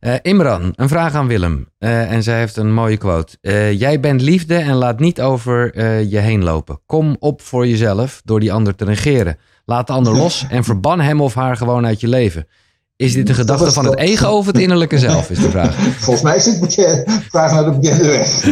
Uh, 0.00 0.14
Imran, 0.22 0.72
een 0.76 0.88
vraag 0.88 1.14
aan 1.14 1.26
Willem. 1.26 1.68
Uh, 1.78 2.12
en 2.12 2.22
zij 2.22 2.38
heeft 2.38 2.56
een 2.56 2.72
mooie 2.72 2.96
quote. 2.96 3.36
Uh, 3.40 3.72
jij 3.72 4.00
bent 4.00 4.20
liefde 4.20 4.54
en 4.54 4.74
laat 4.74 4.98
niet 4.98 5.20
over 5.20 5.80
je 6.08 6.18
heen 6.18 6.44
lopen. 6.44 6.80
Kom 6.86 7.16
op 7.18 7.42
voor 7.42 7.66
jezelf 7.66 8.22
door 8.24 8.40
die 8.40 8.52
ander 8.52 8.74
te 8.74 8.84
negeren. 8.84 9.38
Laat 9.64 9.86
de 9.86 9.92
ander 9.92 10.16
los 10.22 10.46
en 10.48 10.64
verban 10.64 11.00
hem 11.00 11.20
of 11.20 11.34
haar 11.34 11.56
gewoon 11.56 11.86
uit 11.86 12.00
je 12.00 12.08
leven. 12.08 12.46
Is 12.96 13.12
dit 13.12 13.26
de 13.26 13.34
gedachte 13.34 13.72
van 13.72 13.84
het 13.84 13.96
ego 13.96 14.28
of 14.28 14.46
het 14.46 14.58
innerlijke 14.58 14.98
zelf, 14.98 15.30
is 15.30 15.38
de 15.38 15.50
vraag. 15.50 15.76
Volgens 16.04 16.24
mij 16.24 16.36
is 16.36 16.44
het 16.44 16.74
de 16.74 17.04
vraag 17.06 17.52
naar 17.52 17.64
de 17.64 17.78
bekende 17.78 18.06
weg. 18.06 18.44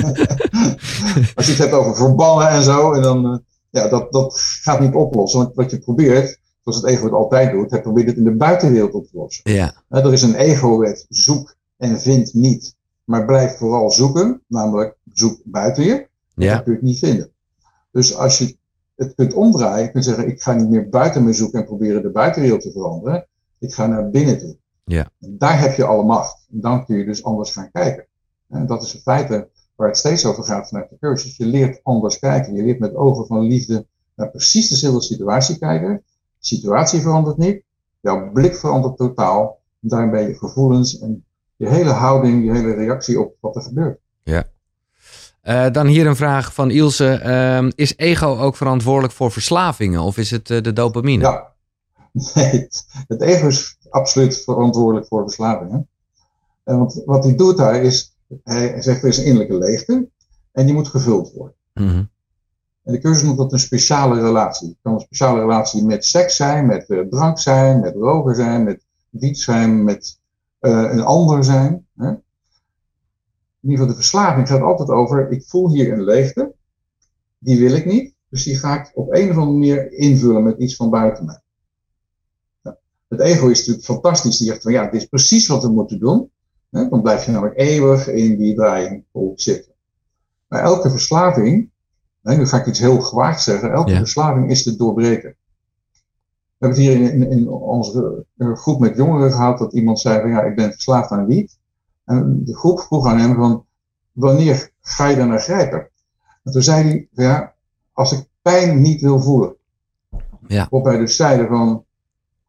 Als 1.36 1.46
je 1.46 1.52
het 1.52 1.58
hebt 1.58 1.72
over 1.72 1.96
verbannen 1.96 2.48
en 2.48 2.62
zo, 2.62 2.92
en 2.92 3.02
dan, 3.02 3.42
ja, 3.70 3.88
dat, 3.88 4.12
dat 4.12 4.34
gaat 4.36 4.80
niet 4.80 4.94
oplossen. 4.94 5.38
Want 5.40 5.54
wat 5.54 5.70
je 5.70 5.78
probeert, 5.78 6.40
zoals 6.62 6.80
het 6.80 6.86
ego 6.86 7.04
het 7.04 7.12
altijd 7.12 7.52
doet, 7.52 7.70
hij 7.70 7.82
probeert 7.82 8.06
het 8.06 8.16
in 8.16 8.24
de 8.24 8.36
buitenwereld 8.36 8.92
op 8.92 9.06
te 9.06 9.16
lossen. 9.16 9.52
Ja. 9.52 9.74
er 9.88 10.12
is 10.12 10.22
een 10.22 10.34
ego-wet, 10.34 11.06
zoek 11.08 11.54
en 11.76 12.00
vind 12.00 12.34
niet. 12.34 12.74
Maar 13.04 13.24
blijf 13.24 13.56
vooral 13.56 13.90
zoeken, 13.90 14.42
namelijk 14.48 14.96
zoek 15.12 15.40
buiten 15.44 15.84
je. 15.84 16.06
Ja. 16.34 16.54
Dat 16.54 16.62
kun 16.62 16.72
je 16.72 16.78
het 16.78 16.86
niet 16.88 16.98
vinden. 16.98 17.30
Dus 17.90 18.16
als 18.16 18.38
je 18.38 18.56
het 18.96 19.14
kunt 19.14 19.34
omdraaien, 19.34 19.84
je 19.84 19.90
kunt 19.90 20.04
zeggen, 20.04 20.28
ik 20.28 20.42
ga 20.42 20.52
niet 20.52 20.68
meer 20.68 20.88
buiten 20.88 21.24
me 21.24 21.32
zoeken 21.32 21.58
en 21.58 21.66
proberen 21.66 22.02
de 22.02 22.10
buitenwereld 22.10 22.60
te 22.60 22.72
veranderen. 22.72 23.26
Ik 23.58 23.74
ga 23.74 23.86
naar 23.86 24.10
binnen 24.10 24.38
toe. 24.38 24.56
Ja. 24.84 25.10
En 25.20 25.38
daar 25.38 25.60
heb 25.60 25.74
je 25.74 25.84
alle 25.84 26.04
macht. 26.04 26.46
En 26.52 26.60
dan 26.60 26.84
kun 26.84 26.96
je 26.96 27.04
dus 27.04 27.24
anders 27.24 27.50
gaan 27.50 27.70
kijken. 27.72 28.06
En 28.48 28.66
dat 28.66 28.82
is 28.82 28.94
in 28.94 29.00
feite 29.00 29.48
waar 29.76 29.88
het 29.88 29.96
steeds 29.96 30.26
over 30.26 30.44
gaat 30.44 30.68
vanuit 30.68 30.90
de 30.90 30.96
cursus. 31.00 31.36
Je 31.36 31.46
leert 31.46 31.80
anders 31.82 32.18
kijken. 32.18 32.54
Je 32.54 32.62
leert 32.62 32.78
met 32.78 32.94
ogen 32.94 33.26
van 33.26 33.40
liefde 33.40 33.86
naar 34.14 34.30
precies 34.30 34.68
dezelfde 34.68 35.02
situatie 35.02 35.58
kijken 35.58 36.04
situatie 36.46 37.00
verandert 37.00 37.36
niet, 37.36 37.62
jouw 38.00 38.30
blik 38.32 38.56
verandert 38.56 38.96
totaal. 38.96 39.60
En 39.82 39.88
daarin 39.88 40.10
ben 40.10 40.28
je 40.28 40.34
gevoelens 40.34 40.98
en 40.98 41.24
je 41.56 41.68
hele 41.68 41.90
houding, 41.90 42.44
je 42.44 42.52
hele 42.52 42.74
reactie 42.74 43.20
op 43.20 43.34
wat 43.40 43.56
er 43.56 43.62
gebeurt. 43.62 43.98
Ja. 44.22 44.44
Uh, 45.44 45.70
dan 45.70 45.86
hier 45.86 46.06
een 46.06 46.16
vraag 46.16 46.54
van 46.54 46.70
Ilse. 46.70 47.20
Uh, 47.24 47.70
is 47.74 47.96
ego 47.96 48.38
ook 48.38 48.56
verantwoordelijk 48.56 49.12
voor 49.12 49.32
verslavingen 49.32 50.00
of 50.00 50.16
is 50.16 50.30
het 50.30 50.50
uh, 50.50 50.62
de 50.62 50.72
dopamine? 50.72 51.22
Ja, 51.22 51.53
nee, 52.34 52.68
het 53.08 53.20
ego 53.20 53.46
is 53.46 53.78
absoluut 53.90 54.42
verantwoordelijk 54.42 55.06
voor 55.06 55.22
verslavingen. 55.22 55.88
En 56.64 56.78
want 56.78 57.02
wat 57.04 57.24
hij 57.24 57.34
doet 57.34 57.56
daar 57.56 57.82
is, 57.82 58.16
hij 58.44 58.82
zegt 58.82 59.02
er 59.02 59.08
is 59.08 59.18
een 59.18 59.24
innerlijke 59.24 59.58
leegte 59.58 60.08
en 60.52 60.64
die 60.66 60.74
moet 60.74 60.88
gevuld 60.88 61.32
worden. 61.32 61.56
Mm 61.74 61.88
-hmm. 61.88 62.12
En 62.82 62.92
de 62.92 62.98
cursus 62.98 63.22
noemt 63.22 63.38
dat 63.38 63.52
een 63.52 63.58
speciale 63.58 64.20
relatie. 64.20 64.68
Het 64.68 64.76
kan 64.82 64.94
een 64.94 65.00
speciale 65.00 65.40
relatie 65.40 65.84
met 65.84 66.04
seks 66.04 66.36
zijn, 66.36 66.66
met 66.66 66.88
uh, 66.88 67.00
drank 67.08 67.38
zijn, 67.38 67.80
met 67.80 67.94
roken 67.94 68.34
zijn, 68.34 68.64
met 68.64 68.84
wiet 69.10 69.38
zijn, 69.38 69.84
met 69.84 70.20
uh, 70.60 70.92
een 70.92 71.02
ander 71.02 71.44
zijn. 71.44 71.86
Hè? 71.96 72.08
In 72.08 72.20
ieder 73.60 73.78
geval 73.78 73.86
de 73.86 73.94
verslaving 73.94 74.48
gaat 74.48 74.60
altijd 74.60 74.88
over, 74.88 75.30
ik 75.30 75.44
voel 75.46 75.70
hier 75.70 75.92
een 75.92 76.04
leegte, 76.04 76.54
die 77.38 77.58
wil 77.58 77.72
ik 77.72 77.84
niet, 77.84 78.14
dus 78.28 78.44
die 78.44 78.56
ga 78.56 78.80
ik 78.80 78.90
op 78.94 79.14
een 79.14 79.30
of 79.30 79.36
andere 79.36 79.58
manier 79.58 79.92
invullen 79.92 80.42
met 80.42 80.58
iets 80.58 80.76
van 80.76 80.90
buiten 80.90 81.24
mij. 81.24 81.42
Het 83.16 83.26
ego 83.26 83.48
is 83.48 83.58
natuurlijk 83.58 83.84
fantastisch, 83.84 84.38
die 84.38 84.46
zegt 84.46 84.62
van 84.62 84.72
ja, 84.72 84.84
dit 84.84 85.00
is 85.00 85.06
precies 85.06 85.46
wat 85.46 85.62
we 85.62 85.68
moeten 85.68 85.98
doen. 85.98 86.30
Hè? 86.70 86.88
Dan 86.88 87.02
blijf 87.02 87.24
je 87.24 87.30
namelijk 87.30 87.58
eeuwig 87.58 88.08
in 88.08 88.38
die 88.38 88.54
draaiing 88.54 89.04
zitten. 89.34 89.72
Maar 90.48 90.62
elke 90.62 90.90
verslaving 90.90 91.72
Nee, 92.24 92.36
nu 92.36 92.46
ga 92.46 92.58
ik 92.58 92.66
iets 92.66 92.78
heel 92.78 93.00
gewaagd 93.00 93.42
zeggen. 93.42 93.72
Elke 93.72 93.94
verslaving 93.94 94.50
is 94.50 94.62
te 94.62 94.76
doorbreken. 94.76 95.36
We 96.58 96.66
hebben 96.66 96.78
het 96.78 96.88
hier 96.88 97.00
in, 97.00 97.22
in, 97.22 97.30
in, 97.30 97.48
onze 97.48 98.24
groep 98.36 98.80
met 98.80 98.96
jongeren 98.96 99.32
gehad 99.32 99.58
dat 99.58 99.72
iemand 99.72 100.00
zei 100.00 100.20
van 100.20 100.30
ja, 100.30 100.42
ik 100.42 100.56
ben 100.56 100.72
verslaafd 100.72 101.10
aan 101.10 101.26
wiet. 101.26 101.58
En 102.04 102.44
de 102.44 102.56
groep 102.56 102.80
vroeg 102.80 103.06
aan 103.06 103.18
hem 103.18 103.34
van 103.34 103.66
wanneer 104.12 104.70
ga 104.80 105.06
je 105.06 105.16
daar 105.16 105.26
naar 105.26 105.40
grijpen? 105.40 105.90
En 106.42 106.52
toen 106.52 106.62
zei 106.62 106.88
hij 106.88 107.08
ja, 107.10 107.54
als 107.92 108.12
ik 108.12 108.28
pijn 108.42 108.80
niet 108.80 109.00
wil 109.00 109.20
voelen. 109.20 109.56
Ja. 110.46 110.66
Waarop 110.70 110.84
wij 110.84 110.98
dus 110.98 111.16
zeiden 111.16 111.48
van 111.48 111.84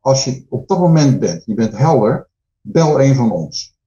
als 0.05 0.23
je 0.23 0.45
op 0.49 0.67
dat 0.67 0.79
moment 0.79 1.19
bent, 1.19 1.45
je 1.45 1.53
bent 1.53 1.77
helder, 1.77 2.27
bel 2.61 3.01
een 3.01 3.15
van 3.15 3.31
ons. 3.31 3.77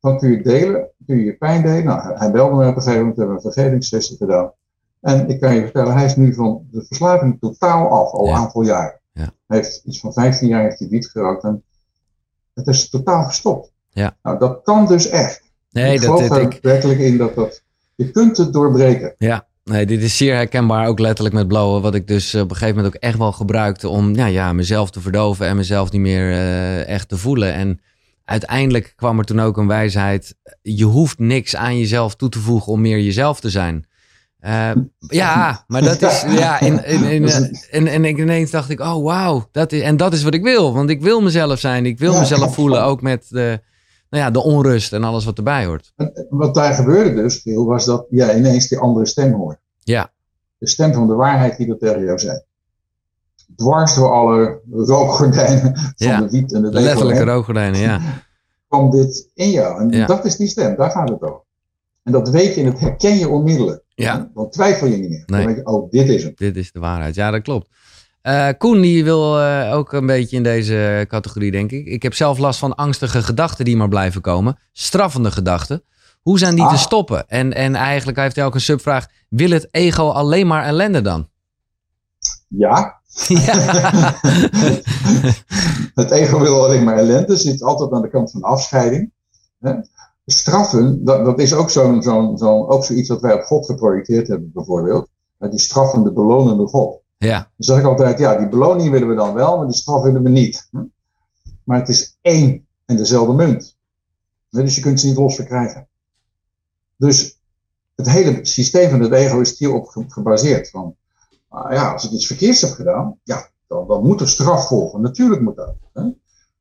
Dan 0.00 0.18
kun 0.18 0.30
je 0.30 0.42
delen, 0.42 0.88
kun 1.06 1.16
je 1.16 1.24
je 1.24 1.36
pijn 1.36 1.62
delen. 1.62 1.84
Nou, 1.84 2.18
hij 2.18 2.30
belde 2.30 2.54
me 2.54 2.68
op 2.68 2.76
een 2.76 2.82
gegeven 2.82 2.98
moment, 2.98 3.16
we 3.16 3.22
hebben 3.22 3.36
een 3.44 3.52
vergevingssessie 3.52 4.16
gedaan. 4.16 4.52
En 5.00 5.28
ik 5.28 5.40
kan 5.40 5.54
je 5.54 5.60
vertellen, 5.60 5.94
hij 5.94 6.04
is 6.04 6.16
nu 6.16 6.34
van 6.34 6.66
de 6.70 6.84
verslaving 6.86 7.40
totaal 7.40 7.88
af, 7.88 8.12
al 8.12 8.28
een 8.28 8.34
aantal 8.34 8.62
jaar. 8.62 9.00
Ja. 9.12 9.30
Hij 9.46 9.56
heeft 9.56 9.82
iets 9.84 10.00
van 10.00 10.12
15 10.12 10.48
jaar 10.48 10.62
heeft 10.62 10.78
hij 10.78 10.88
wiet 10.88 11.06
gerookt. 11.06 11.44
En 11.44 11.62
Het 12.54 12.66
is 12.66 12.90
totaal 12.90 13.24
gestopt. 13.24 13.72
Ja. 13.90 14.16
Nou, 14.22 14.38
dat 14.38 14.62
kan 14.62 14.86
dus 14.86 15.08
echt. 15.08 15.42
Nee, 15.70 15.94
ik 15.94 16.00
dat, 16.00 16.10
geloof 16.10 16.30
er 16.30 16.40
ik, 16.40 16.58
werkelijk 16.62 16.98
in 16.98 17.16
dat 17.16 17.34
dat... 17.34 17.62
Je 17.94 18.10
kunt 18.10 18.36
het 18.36 18.52
doorbreken. 18.52 19.14
ja, 19.18 19.46
nee, 19.64 19.86
dit 19.86 20.02
is 20.02 20.16
zeer 20.16 20.34
herkenbaar, 20.34 20.86
ook 20.86 20.98
letterlijk 20.98 21.34
met 21.34 21.48
blowen. 21.48 21.82
Wat 21.82 21.94
ik 21.94 22.06
dus 22.06 22.34
op 22.34 22.50
een 22.50 22.56
gegeven 22.56 22.76
moment 22.76 22.94
ook 22.94 23.02
echt 23.02 23.18
wel 23.18 23.32
gebruikte 23.32 23.88
om 23.88 24.14
ja, 24.14 24.26
ja, 24.26 24.52
mezelf 24.52 24.90
te 24.90 25.00
verdoven 25.00 25.46
en 25.46 25.56
mezelf 25.56 25.90
niet 25.90 26.00
meer 26.00 26.30
eh, 26.30 26.88
echt 26.88 27.08
te 27.08 27.16
voelen. 27.16 27.52
En 27.52 27.80
uiteindelijk 28.24 28.92
kwam 28.96 29.18
er 29.18 29.24
toen 29.24 29.40
ook 29.40 29.56
een 29.56 29.66
wijsheid. 29.66 30.36
Je 30.62 30.84
hoeft 30.84 31.18
niks 31.18 31.56
aan 31.56 31.78
jezelf 31.78 32.14
toe 32.14 32.28
te 32.28 32.38
voegen 32.38 32.72
om 32.72 32.80
meer 32.80 33.00
jezelf 33.00 33.40
te 33.40 33.50
zijn. 33.50 33.86
Eh, 34.44 34.70
ja, 34.98 35.64
maar 35.66 35.82
dat 35.82 36.02
is. 36.02 36.24
Ja, 36.38 36.60
in, 36.60 36.84
in, 36.84 37.04
in, 37.04 37.28
eh, 37.28 37.36
en, 37.70 37.86
en 37.86 38.04
ik 38.04 38.18
ineens 38.18 38.50
dacht 38.50 38.70
ik: 38.70 38.80
oh 38.80 39.04
wauw. 39.04 39.48
Dat 39.52 39.72
is, 39.72 39.80
en 39.80 39.96
dat 39.96 40.12
is 40.12 40.22
wat 40.22 40.34
ik 40.34 40.42
wil. 40.42 40.74
Want 40.74 40.90
ik 40.90 41.00
wil 41.00 41.20
mezelf 41.20 41.58
zijn. 41.58 41.86
Ik 41.86 41.98
wil 41.98 42.18
mezelf 42.18 42.54
voelen. 42.54 42.82
Ook 42.82 43.02
met 43.02 43.26
de, 43.28 43.60
nou 44.14 44.26
ja, 44.26 44.30
de 44.30 44.42
onrust 44.42 44.92
en 44.92 45.04
alles 45.04 45.24
wat 45.24 45.36
erbij 45.36 45.64
hoort. 45.64 45.92
En 45.96 46.26
Wat 46.30 46.54
daar 46.54 46.74
gebeurde 46.74 47.14
dus, 47.14 47.36
Giel, 47.36 47.64
was 47.64 47.84
dat 47.84 48.06
jij 48.10 48.36
ineens 48.38 48.68
die 48.68 48.78
andere 48.78 49.06
stem 49.06 49.32
hoort. 49.32 49.58
Ja, 49.80 50.10
De 50.58 50.68
stem 50.68 50.92
van 50.92 51.06
de 51.06 51.14
waarheid 51.14 51.56
die 51.56 51.66
dat 51.66 51.80
tegen 51.80 52.04
jou 52.04 52.18
zei. 52.18 52.40
Dwars 53.56 53.94
door 53.94 54.12
alle 54.12 54.60
rookgordijnen 54.70 55.76
van 55.76 55.92
Ja, 55.96 56.20
de 56.20 56.30
wiet 56.30 56.52
en 56.52 56.62
de 56.62 56.70
letterlijke 56.70 57.24
rookgordijnen. 57.24 57.80
Ja, 57.80 58.00
kwam 58.68 58.90
dit 58.90 59.30
in 59.34 59.50
jou. 59.50 59.80
En 59.80 59.90
Ja. 59.90 60.06
dat 60.06 60.24
is 60.24 60.36
die 60.36 60.48
stem, 60.48 60.76
daar 60.76 60.90
gaat 60.90 61.08
het 61.08 61.22
over. 61.22 61.42
En 62.02 62.12
dat 62.12 62.28
weet 62.28 62.54
je 62.54 62.60
en 62.62 62.70
dat 62.70 62.80
herken 62.80 63.18
je 63.18 63.28
onmiddellijk. 63.28 63.82
Ja. 63.94 64.30
Dan 64.34 64.50
twijfel 64.50 64.86
je 64.86 64.96
niet 64.96 65.08
meer. 65.08 65.22
Nee. 65.26 65.44
Dan 65.44 65.54
denk 65.54 65.56
je, 65.66 65.72
oh, 65.72 65.90
dit 65.90 66.08
is 66.08 66.22
hem. 66.22 66.32
dit 66.36 66.56
is 66.56 66.72
de 66.72 66.78
waarheid. 66.80 67.14
Ja, 67.14 67.30
dat 67.30 67.42
klopt. 67.42 67.68
Eh, 68.24 68.48
Koen, 68.58 68.80
die 68.80 69.04
wil 69.04 69.40
eh, 69.40 69.74
ook 69.74 69.92
een 69.92 70.06
beetje 70.06 70.36
in 70.36 70.42
deze 70.42 71.04
categorie, 71.08 71.50
denk 71.50 71.70
ik. 71.72 71.86
Ik 71.86 72.02
heb 72.02 72.14
zelf 72.14 72.38
last 72.38 72.58
van 72.58 72.74
angstige 72.74 73.22
gedachten 73.22 73.64
die 73.64 73.76
maar 73.76 73.88
blijven 73.88 74.20
komen. 74.20 74.58
Straffende 74.72 75.30
gedachten. 75.30 75.82
Hoe 76.22 76.38
zijn 76.38 76.54
die 76.54 76.64
te 76.64 76.70
Ah. 76.70 76.78
stoppen? 76.78 77.28
En, 77.28 77.54
en 77.54 77.74
eigenlijk 77.74 78.18
heeft 78.18 78.36
hij 78.36 78.44
ook 78.44 78.54
een 78.54 78.60
subvraag. 78.60 79.06
Wil 79.28 79.50
het 79.50 79.68
ego 79.70 80.08
alleen 80.08 80.46
maar 80.46 80.64
ellende 80.64 81.00
dan? 81.00 81.28
Ja, 82.48 83.00
ja. 83.28 84.14
het 85.94 86.10
ego 86.10 86.38
wil 86.38 86.64
alleen 86.64 86.84
maar 86.84 86.96
ellende, 86.96 87.36
zit 87.36 87.62
altijd 87.62 87.92
aan 87.92 88.02
de 88.02 88.10
kant 88.10 88.30
van 88.30 88.42
afscheiding. 88.42 89.12
Hè. 89.60 89.72
Straffen, 90.26 91.04
dat, 91.04 91.24
dat 91.24 91.38
is 91.38 91.54
ook, 91.54 91.70
zo'n, 91.70 92.02
zo'n, 92.02 92.38
zo'n, 92.38 92.68
ook 92.68 92.84
zoiets 92.84 93.08
wat 93.08 93.20
wij 93.20 93.34
op 93.34 93.42
God 93.42 93.66
geprojecteerd 93.66 94.28
hebben, 94.28 94.50
bijvoorbeeld. 94.54 95.08
Die 95.38 95.58
straffende, 95.60 96.12
belonende 96.12 96.66
God. 96.66 97.02
Ja, 97.16 97.38
Dan 97.38 97.48
zeg 97.56 97.78
ik 97.78 97.84
altijd, 97.84 98.18
ja, 98.18 98.36
die 98.36 98.48
beloning 98.48 98.90
willen 98.90 99.08
we 99.08 99.14
dan 99.14 99.34
wel, 99.34 99.56
maar 99.56 99.66
die 99.66 99.76
straf 99.76 100.02
willen 100.02 100.22
we 100.22 100.28
niet. 100.28 100.68
Hm? 100.70 100.82
Maar 101.64 101.78
het 101.78 101.88
is 101.88 102.16
één 102.20 102.66
en 102.84 102.96
dezelfde 102.96 103.32
munt. 103.32 103.76
Dus 104.50 104.74
je 104.74 104.80
kunt 104.80 105.00
ze 105.00 105.06
niet 105.06 105.16
los 105.16 105.34
verkrijgen. 105.34 105.88
Dus 106.96 107.38
het 107.94 108.08
hele 108.10 108.38
systeem 108.44 108.90
van 108.90 109.00
het 109.00 109.12
ego 109.12 109.40
is 109.40 109.58
hierop 109.58 109.86
ge- 109.86 110.04
gebaseerd. 110.08 110.70
Van, 110.70 110.96
ah 111.48 111.72
ja, 111.72 111.92
als 111.92 112.04
ik 112.04 112.10
iets 112.10 112.26
verkeerds 112.26 112.60
heb 112.60 112.70
gedaan, 112.70 113.18
ja, 113.22 113.48
dan, 113.66 113.88
dan 113.88 114.06
moet 114.06 114.20
er 114.20 114.28
straf 114.28 114.66
volgen. 114.66 115.00
Natuurlijk 115.00 115.40
moet 115.40 115.56
dat. 115.56 115.74
Hè? 115.92 116.02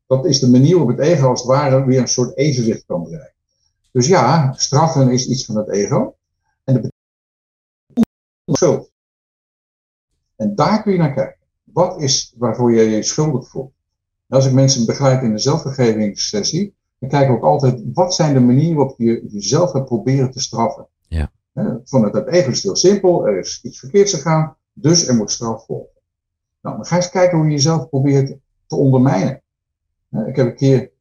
Dat 0.07 0.25
is 0.25 0.39
de 0.39 0.49
manier 0.49 0.77
waarop 0.77 0.97
het 0.97 1.07
ego 1.07 1.27
als 1.27 1.39
het 1.39 1.49
ware 1.49 1.85
weer 1.85 1.99
een 1.99 2.07
soort 2.07 2.37
evenwicht 2.37 2.85
kan 2.85 3.03
bereiken. 3.03 3.33
Dus 3.91 4.07
ja, 4.07 4.53
straffen 4.53 5.11
is 5.11 5.27
iets 5.27 5.45
van 5.45 5.55
het 5.55 5.69
ego. 5.69 6.15
En 6.63 6.73
dat 6.73 6.81
betekent. 6.81 6.91
En 10.35 10.55
daar 10.55 10.83
kun 10.83 10.91
je 10.91 10.97
naar 10.97 11.13
kijken. 11.13 11.37
Wat 11.63 12.01
is 12.01 12.33
waarvoor 12.37 12.73
je 12.73 12.81
je 12.81 13.03
schuldig 13.03 13.49
voelt? 13.49 13.71
En 14.27 14.35
als 14.35 14.45
ik 14.45 14.53
mensen 14.53 14.85
begeleid 14.85 15.23
in 15.23 15.31
de 15.31 15.39
zelfvergevingssessie, 15.39 16.75
dan 16.99 17.09
kijk 17.09 17.29
ik 17.29 17.35
ook 17.35 17.43
altijd, 17.43 17.81
wat 17.93 18.13
zijn 18.13 18.33
de 18.33 18.39
manieren 18.39 18.75
waarop 18.75 18.97
je 18.97 19.25
jezelf 19.27 19.71
gaat 19.71 19.85
proberen 19.85 20.31
te 20.31 20.39
straffen? 20.39 20.87
Ja. 21.07 21.31
Vanuit 21.83 22.13
het 22.13 22.27
ego 22.27 22.49
is 22.49 22.55
het 22.55 22.63
heel 22.63 22.75
simpel, 22.75 23.27
er 23.27 23.39
is 23.39 23.59
iets 23.63 23.79
verkeerds 23.79 24.13
gegaan, 24.13 24.55
dus 24.73 25.07
er 25.07 25.15
moet 25.15 25.31
straf 25.31 25.65
volgen. 25.65 26.01
Nou, 26.61 26.75
dan 26.75 26.85
ga 26.85 26.95
eens 26.95 27.09
kijken 27.09 27.37
hoe 27.37 27.47
je 27.47 27.53
jezelf 27.53 27.89
probeert 27.89 28.35
te 28.67 28.75
ondermijnen. 28.75 29.41
Ik 30.25 30.35
heb 30.35 30.45
een 30.45 30.55
keer 30.55 30.91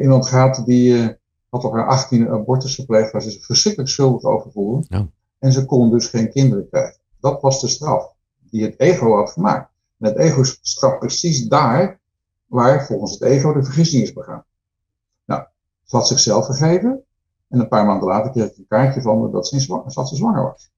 iemand 0.00 0.26
gehad 0.26 0.62
die 0.64 0.98
eh, 0.98 1.08
had 1.48 1.64
al 1.64 1.74
haar 1.74 1.86
18 1.86 2.28
abortus 2.28 2.74
gepleegd, 2.74 3.12
waar 3.12 3.22
ze 3.22 3.30
zich 3.30 3.44
verschrikkelijk 3.44 3.90
schuldig 3.90 4.22
over 4.22 4.52
voelde. 4.52 4.84
Ja. 4.88 5.08
En 5.38 5.52
ze 5.52 5.64
kon 5.64 5.90
dus 5.90 6.06
geen 6.06 6.30
kinderen 6.30 6.68
krijgen. 6.68 7.00
Dat 7.20 7.40
was 7.40 7.60
de 7.60 7.68
straf 7.68 8.13
die 8.54 8.64
het 8.64 8.80
ego 8.80 9.16
had 9.16 9.30
gemaakt. 9.30 9.70
En 9.98 10.06
het 10.08 10.16
ego 10.16 10.42
straft 10.42 10.98
precies 10.98 11.46
daar 11.48 12.00
waar 12.46 12.86
volgens 12.86 13.12
het 13.12 13.22
ego 13.22 13.52
de 13.52 13.64
vergissing 13.64 14.02
is 14.02 14.12
begaan. 14.12 14.44
Nou, 15.24 15.42
ze 15.84 15.96
had 15.96 16.08
zichzelf 16.08 16.46
vergeven. 16.46 17.04
En 17.48 17.60
een 17.60 17.68
paar 17.68 17.86
maanden 17.86 18.08
later 18.08 18.30
kreeg 18.30 18.50
ik 18.50 18.56
een 18.56 18.66
kaartje 18.68 19.02
van 19.02 19.20
me 19.20 19.30
dat 19.30 19.48
ze, 19.48 19.54
in 19.54 19.60
zwa- 19.60 19.82
dat 19.86 20.08
ze 20.08 20.16
zwanger 20.16 20.42
was. 20.42 20.70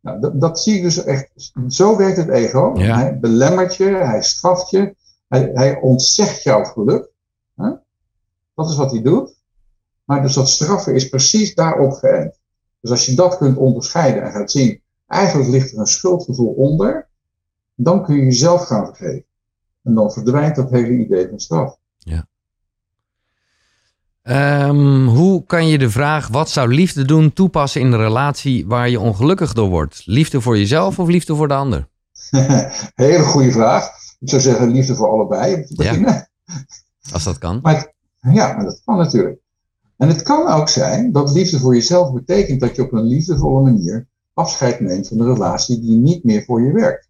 Nou, 0.00 0.20
dat, 0.20 0.40
dat 0.40 0.60
zie 0.60 0.76
ik 0.76 0.82
dus 0.82 1.04
echt. 1.04 1.52
Zo 1.68 1.96
werkt 1.96 2.16
het 2.16 2.28
ego. 2.28 2.72
Ja. 2.74 2.98
Hij 2.98 3.18
belemmert 3.18 3.76
je, 3.76 3.84
hij 3.84 4.22
straft 4.22 4.70
je, 4.70 4.94
hij, 5.28 5.50
hij 5.54 5.80
ontzegt 5.80 6.42
jouw 6.42 6.64
geluk. 6.64 7.10
Hè? 7.56 7.70
Dat 8.54 8.68
is 8.70 8.76
wat 8.76 8.90
hij 8.90 9.02
doet. 9.02 9.36
Maar 10.04 10.22
dus 10.22 10.34
dat 10.34 10.48
straffen 10.48 10.94
is 10.94 11.08
precies 11.08 11.54
daarop 11.54 11.92
geënt. 11.92 12.38
Dus 12.80 12.90
als 12.90 13.06
je 13.06 13.14
dat 13.14 13.36
kunt 13.36 13.56
onderscheiden 13.56 14.22
en 14.22 14.32
gaat 14.32 14.50
zien, 14.50 14.82
eigenlijk 15.08 15.50
ligt 15.50 15.72
er 15.72 15.78
een 15.78 15.86
schuldgevoel 15.86 16.52
onder, 16.52 17.08
dan 17.74 18.04
kun 18.04 18.16
je 18.16 18.22
jezelf 18.24 18.66
gaan 18.66 18.86
vergeven. 18.86 19.24
En 19.82 19.94
dan 19.94 20.12
verdwijnt 20.12 20.56
dat 20.56 20.70
hele 20.70 20.92
idee 21.04 21.28
van 21.28 21.40
straf. 21.40 21.76
Ehm, 24.22 25.04
hoe 25.06 25.44
kan 25.44 25.66
je 25.68 25.78
de 25.78 25.90
vraag 25.90 26.28
wat 26.28 26.50
zou 26.50 26.74
liefde 26.74 27.04
doen 27.04 27.32
toepassen 27.32 27.80
in 27.80 27.92
een 27.92 27.98
relatie 27.98 28.66
waar 28.66 28.88
je 28.88 29.00
ongelukkig 29.00 29.52
door 29.52 29.68
wordt? 29.68 30.02
Liefde 30.04 30.40
voor 30.40 30.58
jezelf 30.58 30.98
of 30.98 31.08
liefde 31.08 31.34
voor 31.34 31.48
de 31.48 31.54
ander? 31.54 31.88
Hele 32.94 33.22
goede 33.22 33.52
vraag. 33.52 33.88
Ik 34.20 34.28
zou 34.28 34.42
zeggen 34.42 34.70
liefde 34.70 34.94
voor 34.94 35.08
allebei 35.10 35.54
om 35.54 35.64
te 35.64 35.74
Ja. 35.82 35.90
beginnen. 35.90 36.28
Als 37.12 37.24
dat 37.24 37.38
kan. 37.38 37.58
Maar 37.62 37.76
het- 37.76 37.92
ja, 38.34 38.52
maar 38.52 38.64
dat 38.64 38.80
kan 38.84 38.96
natuurlijk. 38.96 39.38
En 39.96 40.08
het 40.08 40.22
kan 40.22 40.46
ook 40.48 40.68
zijn 40.68 41.12
dat 41.12 41.32
liefde 41.32 41.58
voor 41.58 41.74
jezelf 41.74 42.12
betekent 42.12 42.60
dat 42.60 42.76
je 42.76 42.82
op 42.82 42.92
een 42.92 43.06
liefdevolle 43.06 43.62
manier 43.62 44.06
afscheid 44.38 44.80
neemt 44.80 45.08
van 45.08 45.18
de 45.18 45.24
relatie 45.24 45.80
die 45.80 45.96
niet 45.96 46.24
meer 46.24 46.44
voor 46.44 46.62
je 46.62 46.72
werkt. 46.72 47.08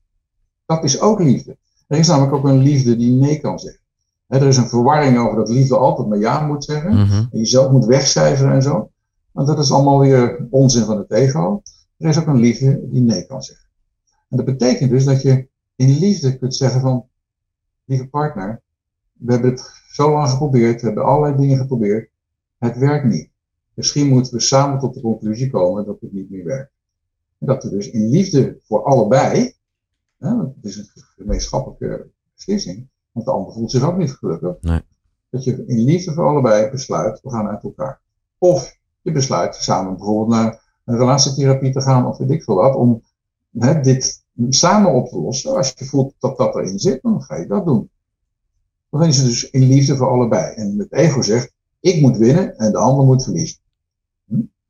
Dat 0.66 0.84
is 0.84 1.00
ook 1.00 1.20
liefde. 1.20 1.56
Er 1.86 1.98
is 1.98 2.08
namelijk 2.08 2.32
ook 2.32 2.44
een 2.44 2.58
liefde 2.58 2.96
die 2.96 3.12
nee 3.12 3.40
kan 3.40 3.58
zeggen. 3.58 3.80
Er 4.26 4.42
is 4.42 4.56
een 4.56 4.68
verwarring 4.68 5.18
over 5.18 5.36
dat 5.36 5.48
liefde 5.48 5.76
altijd 5.76 6.08
maar 6.08 6.18
ja 6.18 6.46
moet 6.46 6.64
zeggen. 6.64 6.92
Mhm. 6.92 7.12
En 7.12 7.38
jezelf 7.38 7.70
moet 7.70 7.84
wegcijferen 7.84 8.52
en 8.52 8.62
zo. 8.62 8.90
Maar 9.32 9.44
dat 9.44 9.58
is 9.58 9.72
allemaal 9.72 9.98
weer 9.98 10.46
onzin 10.50 10.84
van 10.84 10.98
het 10.98 11.10
ego. 11.10 11.62
Er 11.96 12.08
is 12.08 12.18
ook 12.18 12.26
een 12.26 12.40
liefde 12.40 12.88
die 12.90 13.02
nee 13.02 13.26
kan 13.26 13.42
zeggen. 13.42 13.68
En 14.28 14.36
dat 14.36 14.46
betekent 14.46 14.90
dus 14.90 15.04
dat 15.04 15.22
je 15.22 15.48
in 15.76 15.98
liefde 15.98 16.38
kunt 16.38 16.54
zeggen 16.54 16.80
van, 16.80 17.04
lieve 17.84 18.08
partner, 18.08 18.62
we 19.12 19.32
hebben 19.32 19.50
het 19.50 19.70
zo 19.90 20.12
lang 20.12 20.28
geprobeerd, 20.28 20.80
we 20.80 20.86
hebben 20.86 21.04
allerlei 21.04 21.36
dingen 21.36 21.58
geprobeerd, 21.58 22.10
het 22.58 22.76
werkt 22.76 23.04
niet. 23.04 23.30
Misschien 23.74 24.08
moeten 24.08 24.32
we 24.32 24.40
samen 24.40 24.78
tot 24.78 24.94
de 24.94 25.00
conclusie 25.00 25.50
komen 25.50 25.84
dat 25.84 26.00
het 26.00 26.12
niet 26.12 26.30
meer 26.30 26.44
werkt. 26.44 26.76
Dat 27.38 27.62
we 27.62 27.70
dus 27.70 27.90
in 27.90 28.08
liefde 28.08 28.58
voor 28.66 28.82
allebei, 28.84 29.54
hè, 30.18 30.36
want 30.36 30.54
het 30.54 30.64
is 30.64 30.76
een 30.76 30.88
gemeenschappelijke 30.94 32.06
beslissing, 32.34 32.88
want 33.12 33.26
de 33.26 33.32
ander 33.32 33.52
voelt 33.52 33.70
zich 33.70 33.82
ook 33.82 33.96
niet 33.96 34.12
gelukkig, 34.12 34.56
Nee. 34.60 34.80
dat 35.30 35.44
je 35.44 35.64
in 35.66 35.78
liefde 35.78 36.12
voor 36.12 36.26
allebei 36.26 36.70
besluit, 36.70 37.20
we 37.22 37.30
gaan 37.30 37.48
uit 37.48 37.62
elkaar. 37.62 38.00
Of 38.38 38.78
je 39.02 39.12
besluit 39.12 39.54
samen 39.54 39.96
bijvoorbeeld 39.96 40.28
naar 40.28 40.62
een 40.84 40.96
relatietherapie 40.96 41.72
te 41.72 41.80
gaan 41.80 42.06
of 42.06 42.18
weet 42.18 42.30
ik 42.30 42.42
veel 42.42 42.54
wat, 42.54 42.74
om 42.74 43.02
hè, 43.58 43.80
dit 43.80 44.24
samen 44.48 44.92
op 44.92 45.08
te 45.08 45.18
lossen. 45.18 45.56
Als 45.56 45.72
je 45.76 45.84
voelt 45.84 46.14
dat 46.18 46.36
dat 46.36 46.54
erin 46.54 46.78
zit, 46.78 47.02
dan 47.02 47.22
ga 47.22 47.36
je 47.36 47.46
dat 47.46 47.66
doen. 47.66 47.90
Dan 48.90 49.04
is 49.04 49.16
het 49.16 49.26
dus 49.26 49.50
in 49.50 49.62
liefde 49.62 49.96
voor 49.96 50.08
allebei. 50.08 50.54
En 50.54 50.78
het 50.78 50.92
ego 50.92 51.22
zegt, 51.22 51.52
ik 51.80 52.00
moet 52.00 52.16
winnen 52.16 52.56
en 52.56 52.72
de 52.72 52.78
ander 52.78 53.04
moet 53.04 53.24
verliezen. 53.24 53.58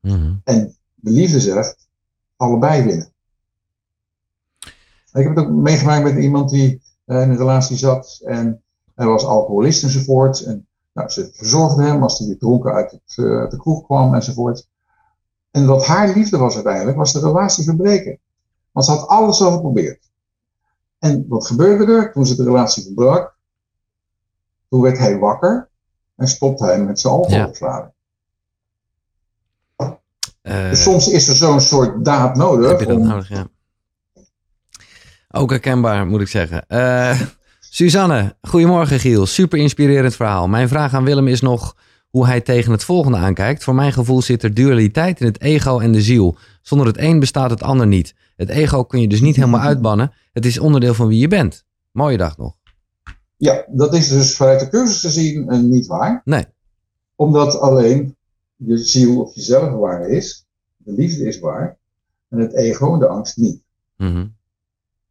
Mhm. 0.00 0.34
En 0.44 0.76
de 0.94 1.10
liefde 1.10 1.40
zegt, 1.40 1.87
allebei 2.38 2.82
winnen. 2.82 3.12
Ik 5.12 5.24
heb 5.24 5.36
het 5.36 5.44
ook 5.44 5.50
meegemaakt 5.50 6.02
met 6.02 6.16
iemand 6.22 6.50
die 6.50 6.82
eh, 7.04 7.22
in 7.22 7.30
een 7.30 7.36
relatie 7.36 7.76
zat 7.76 8.20
en 8.24 8.62
hij 8.94 9.06
was 9.06 9.24
alcoholist 9.24 9.82
enzovoort. 9.82 10.40
En 10.40 10.66
nou, 10.92 11.08
ze 11.08 11.30
verzorgde 11.32 11.82
hem 11.82 12.02
als 12.02 12.18
hij 12.18 12.26
weer 12.28 12.38
dronken 12.38 12.72
uit, 12.72 12.90
het, 12.90 13.16
eh, 13.16 13.38
uit 13.38 13.50
de 13.50 13.56
kroeg 13.56 13.84
kwam 13.84 14.14
enzovoort. 14.14 14.68
En 15.50 15.66
wat 15.66 15.86
haar 15.86 16.08
liefde 16.14 16.38
was 16.38 16.54
uiteindelijk, 16.54 16.96
was 16.96 17.12
de 17.12 17.20
relatie 17.20 17.64
verbreken. 17.64 18.18
Want 18.72 18.86
ze 18.86 18.92
had 18.92 19.08
alles 19.08 19.42
al 19.42 19.52
geprobeerd. 19.52 20.10
En 20.98 21.24
wat 21.28 21.46
gebeurde 21.46 21.92
er 21.92 22.12
toen 22.12 22.26
ze 22.26 22.36
de 22.36 22.44
relatie 22.44 22.82
verbrak? 22.82 23.36
Toen 24.68 24.80
werd 24.80 24.98
hij 24.98 25.18
wakker 25.18 25.68
en 26.16 26.28
stopte 26.28 26.64
hij 26.64 26.84
met 26.84 27.00
zijn 27.00 27.12
alcoholverslaving. 27.12 27.92
Eh, 30.48 30.70
Dus 30.70 30.82
soms 30.82 31.08
is 31.08 31.28
er 31.28 31.34
zo'n 31.36 31.60
soort 31.60 32.04
daad 32.04 32.36
nodig. 32.36 32.70
heb 32.70 32.80
je 32.80 32.86
dat 32.86 32.96
om, 32.96 33.06
nodig, 33.06 33.28
ja. 33.28 33.46
Ook 35.30 35.50
herkenbaar, 35.50 36.06
moet 36.06 36.20
ik 36.20 36.28
zeggen. 36.28 36.66
Eh, 36.66 37.20
Suzanne, 37.60 38.36
goedemorgen 38.42 38.98
Giel. 39.00 39.26
Super 39.26 39.58
inspirerend 39.58 40.16
verhaal. 40.16 40.48
Mijn 40.48 40.68
vraag 40.68 40.94
aan 40.94 41.04
Willem 41.04 41.28
is 41.28 41.40
nog 41.40 41.76
hoe 42.08 42.26
hij 42.26 42.40
tegen 42.40 42.72
het 42.72 42.84
volgende 42.84 43.18
aankijkt. 43.18 43.64
Voor 43.64 43.74
mijn 43.74 43.92
gevoel 43.92 44.22
zit 44.22 44.42
er 44.42 44.54
dualiteit 44.54 45.20
in 45.20 45.26
het 45.26 45.40
ego 45.40 45.78
en 45.78 45.92
de 45.92 46.02
ziel. 46.02 46.36
Zonder 46.62 46.86
het 46.86 46.98
een 46.98 47.18
bestaat 47.20 47.50
het 47.50 47.62
ander 47.62 47.86
niet. 47.86 48.14
Het 48.36 48.48
ego 48.48 48.84
kun 48.84 49.00
je 49.00 49.08
dus 49.08 49.20
niet 49.20 49.36
helemaal 49.36 49.60
uitbannen. 49.60 50.12
Het 50.32 50.46
is 50.46 50.58
onderdeel 50.58 50.94
van 50.94 51.08
wie 51.08 51.18
je 51.18 51.28
bent. 51.28 51.64
Mooie 51.92 52.16
dag 52.16 52.36
nog. 52.36 52.54
Ja, 53.36 53.64
dat 53.68 53.94
is 53.94 54.08
dus 54.08 54.36
vanuit 54.36 54.60
de 54.60 54.68
cursus 54.68 55.00
gezien 55.00 55.54
uh, 55.54 55.58
niet 55.60 55.86
waar. 55.86 56.20
Nee. 56.24 56.44
Omdat 57.16 57.60
alleen 57.60 58.16
je 58.58 58.76
ziel 58.76 59.20
of 59.20 59.34
jezelf 59.34 59.70
waar 59.70 60.08
is. 60.08 60.46
De 60.76 60.92
liefde 60.92 61.26
is 61.26 61.38
waar. 61.38 61.78
En 62.28 62.38
het 62.38 62.54
ego 62.54 62.92
en 62.92 62.98
de 62.98 63.08
angst 63.08 63.36
niet. 63.36 63.62
Mm 63.96 64.36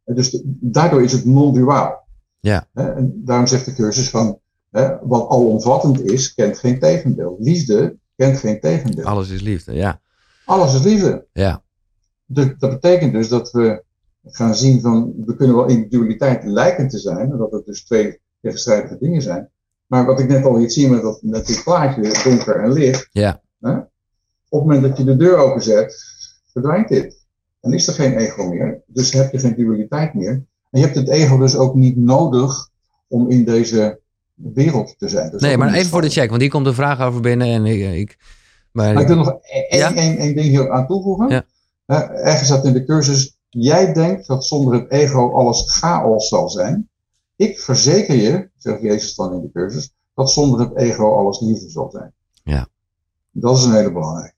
Dus 0.04 0.30
de, 0.30 0.42
daardoor 0.60 1.02
is 1.02 1.12
het 1.12 1.24
non-duaal. 1.24 2.06
Ja. 2.40 2.68
En 2.74 3.12
daarom 3.24 3.46
zegt 3.46 3.64
de 3.64 3.74
cursus 3.74 4.10
van, 4.10 4.40
hè, 4.70 4.98
wat 5.02 5.28
alomvattend 5.28 6.00
is, 6.00 6.34
kent 6.34 6.58
geen 6.58 6.78
tegendeel. 6.78 7.36
Liefde 7.40 7.96
kent 8.16 8.38
geen 8.38 8.60
tegendeel. 8.60 9.04
Alles 9.04 9.28
is 9.30 9.40
liefde, 9.40 9.72
ja. 9.72 10.00
Alles 10.44 10.74
is 10.74 10.82
liefde. 10.82 11.26
Ja. 11.32 11.62
Dus 12.26 12.54
dat 12.58 12.70
betekent 12.70 13.12
dus 13.12 13.28
dat 13.28 13.50
we 13.50 13.84
gaan 14.24 14.54
zien 14.54 14.80
van, 14.80 15.12
we 15.26 15.36
kunnen 15.36 15.56
wel 15.56 15.66
in 15.66 15.88
dualiteit 15.88 16.44
lijken 16.44 16.88
te 16.88 16.98
zijn, 16.98 17.36
dat 17.36 17.52
het 17.52 17.64
dus 17.64 17.84
twee 17.84 18.20
tegenstrijdige 18.40 18.98
dingen 18.98 19.22
zijn. 19.22 19.50
Maar 19.88 20.06
wat 20.06 20.20
ik 20.20 20.28
net 20.28 20.44
al 20.44 20.58
liet 20.58 20.72
zien 20.72 20.90
met, 20.90 21.02
dat, 21.02 21.22
met 21.22 21.46
dit 21.46 21.62
plaatje, 21.64 22.20
donker 22.24 22.62
en 22.62 22.72
licht. 22.72 23.08
Ja. 23.12 23.40
Hè, 23.60 23.72
op 24.48 24.60
het 24.60 24.62
moment 24.62 24.82
dat 24.82 24.96
je 24.96 25.04
de 25.04 25.16
deur 25.16 25.36
openzet, 25.36 25.96
verdwijnt 26.52 26.88
dit. 26.88 27.26
Dan 27.60 27.72
is 27.72 27.86
er 27.86 27.94
geen 27.94 28.16
ego 28.16 28.48
meer. 28.48 28.82
Dus 28.86 29.12
heb 29.12 29.32
je 29.32 29.38
geen 29.38 29.54
dualiteit 29.56 30.14
meer. 30.14 30.32
En 30.70 30.80
je 30.80 30.80
hebt 30.80 30.94
het 30.94 31.08
ego 31.08 31.38
dus 31.38 31.56
ook 31.56 31.74
niet 31.74 31.96
nodig 31.96 32.68
om 33.08 33.30
in 33.30 33.44
deze 33.44 34.00
wereld 34.34 34.94
te 34.98 35.08
zijn. 35.08 35.32
nee, 35.36 35.56
maar 35.56 35.74
even 35.74 35.90
voor 35.90 36.00
de 36.00 36.10
check, 36.10 36.28
want 36.28 36.40
hier 36.40 36.50
komt 36.50 36.66
een 36.66 36.74
vraag 36.74 37.00
over 37.00 37.20
binnen 37.20 37.46
en 37.46 37.64
ik... 37.64 37.94
ik 37.94 38.16
maar, 38.72 38.92
maar 38.92 39.02
ik 39.02 39.08
wil 39.08 39.16
nog 39.16 39.38
één, 39.40 39.78
ja? 39.78 39.94
één, 39.94 40.16
één 40.16 40.34
ding 40.34 40.46
hier 40.46 40.70
aan 40.70 40.86
toevoegen. 40.86 41.28
Ja. 41.28 41.44
Uh, 41.86 42.26
ergens 42.26 42.48
staat 42.48 42.64
in 42.64 42.72
de 42.72 42.84
cursus, 42.84 43.36
jij 43.48 43.92
denkt 43.92 44.26
dat 44.26 44.44
zonder 44.44 44.74
het 44.74 44.90
ego 44.90 45.32
alles 45.32 45.64
chaos 45.66 46.28
zal 46.28 46.50
zijn. 46.50 46.88
Ik 47.38 47.58
verzeker 47.58 48.14
je, 48.14 48.50
zegt 48.56 48.80
Jezus 48.80 49.14
dan 49.14 49.32
in 49.32 49.40
de 49.40 49.50
cursus, 49.52 49.90
dat 50.14 50.30
zonder 50.30 50.60
het 50.60 50.76
ego 50.76 51.14
alles 51.14 51.40
liefde 51.40 51.70
zal 51.70 51.90
zijn. 51.90 52.12
Ja. 52.42 52.68
Dat 53.30 53.56
is 53.56 53.64
een 53.64 53.72
hele 53.72 53.92
belangrijke. 53.92 54.34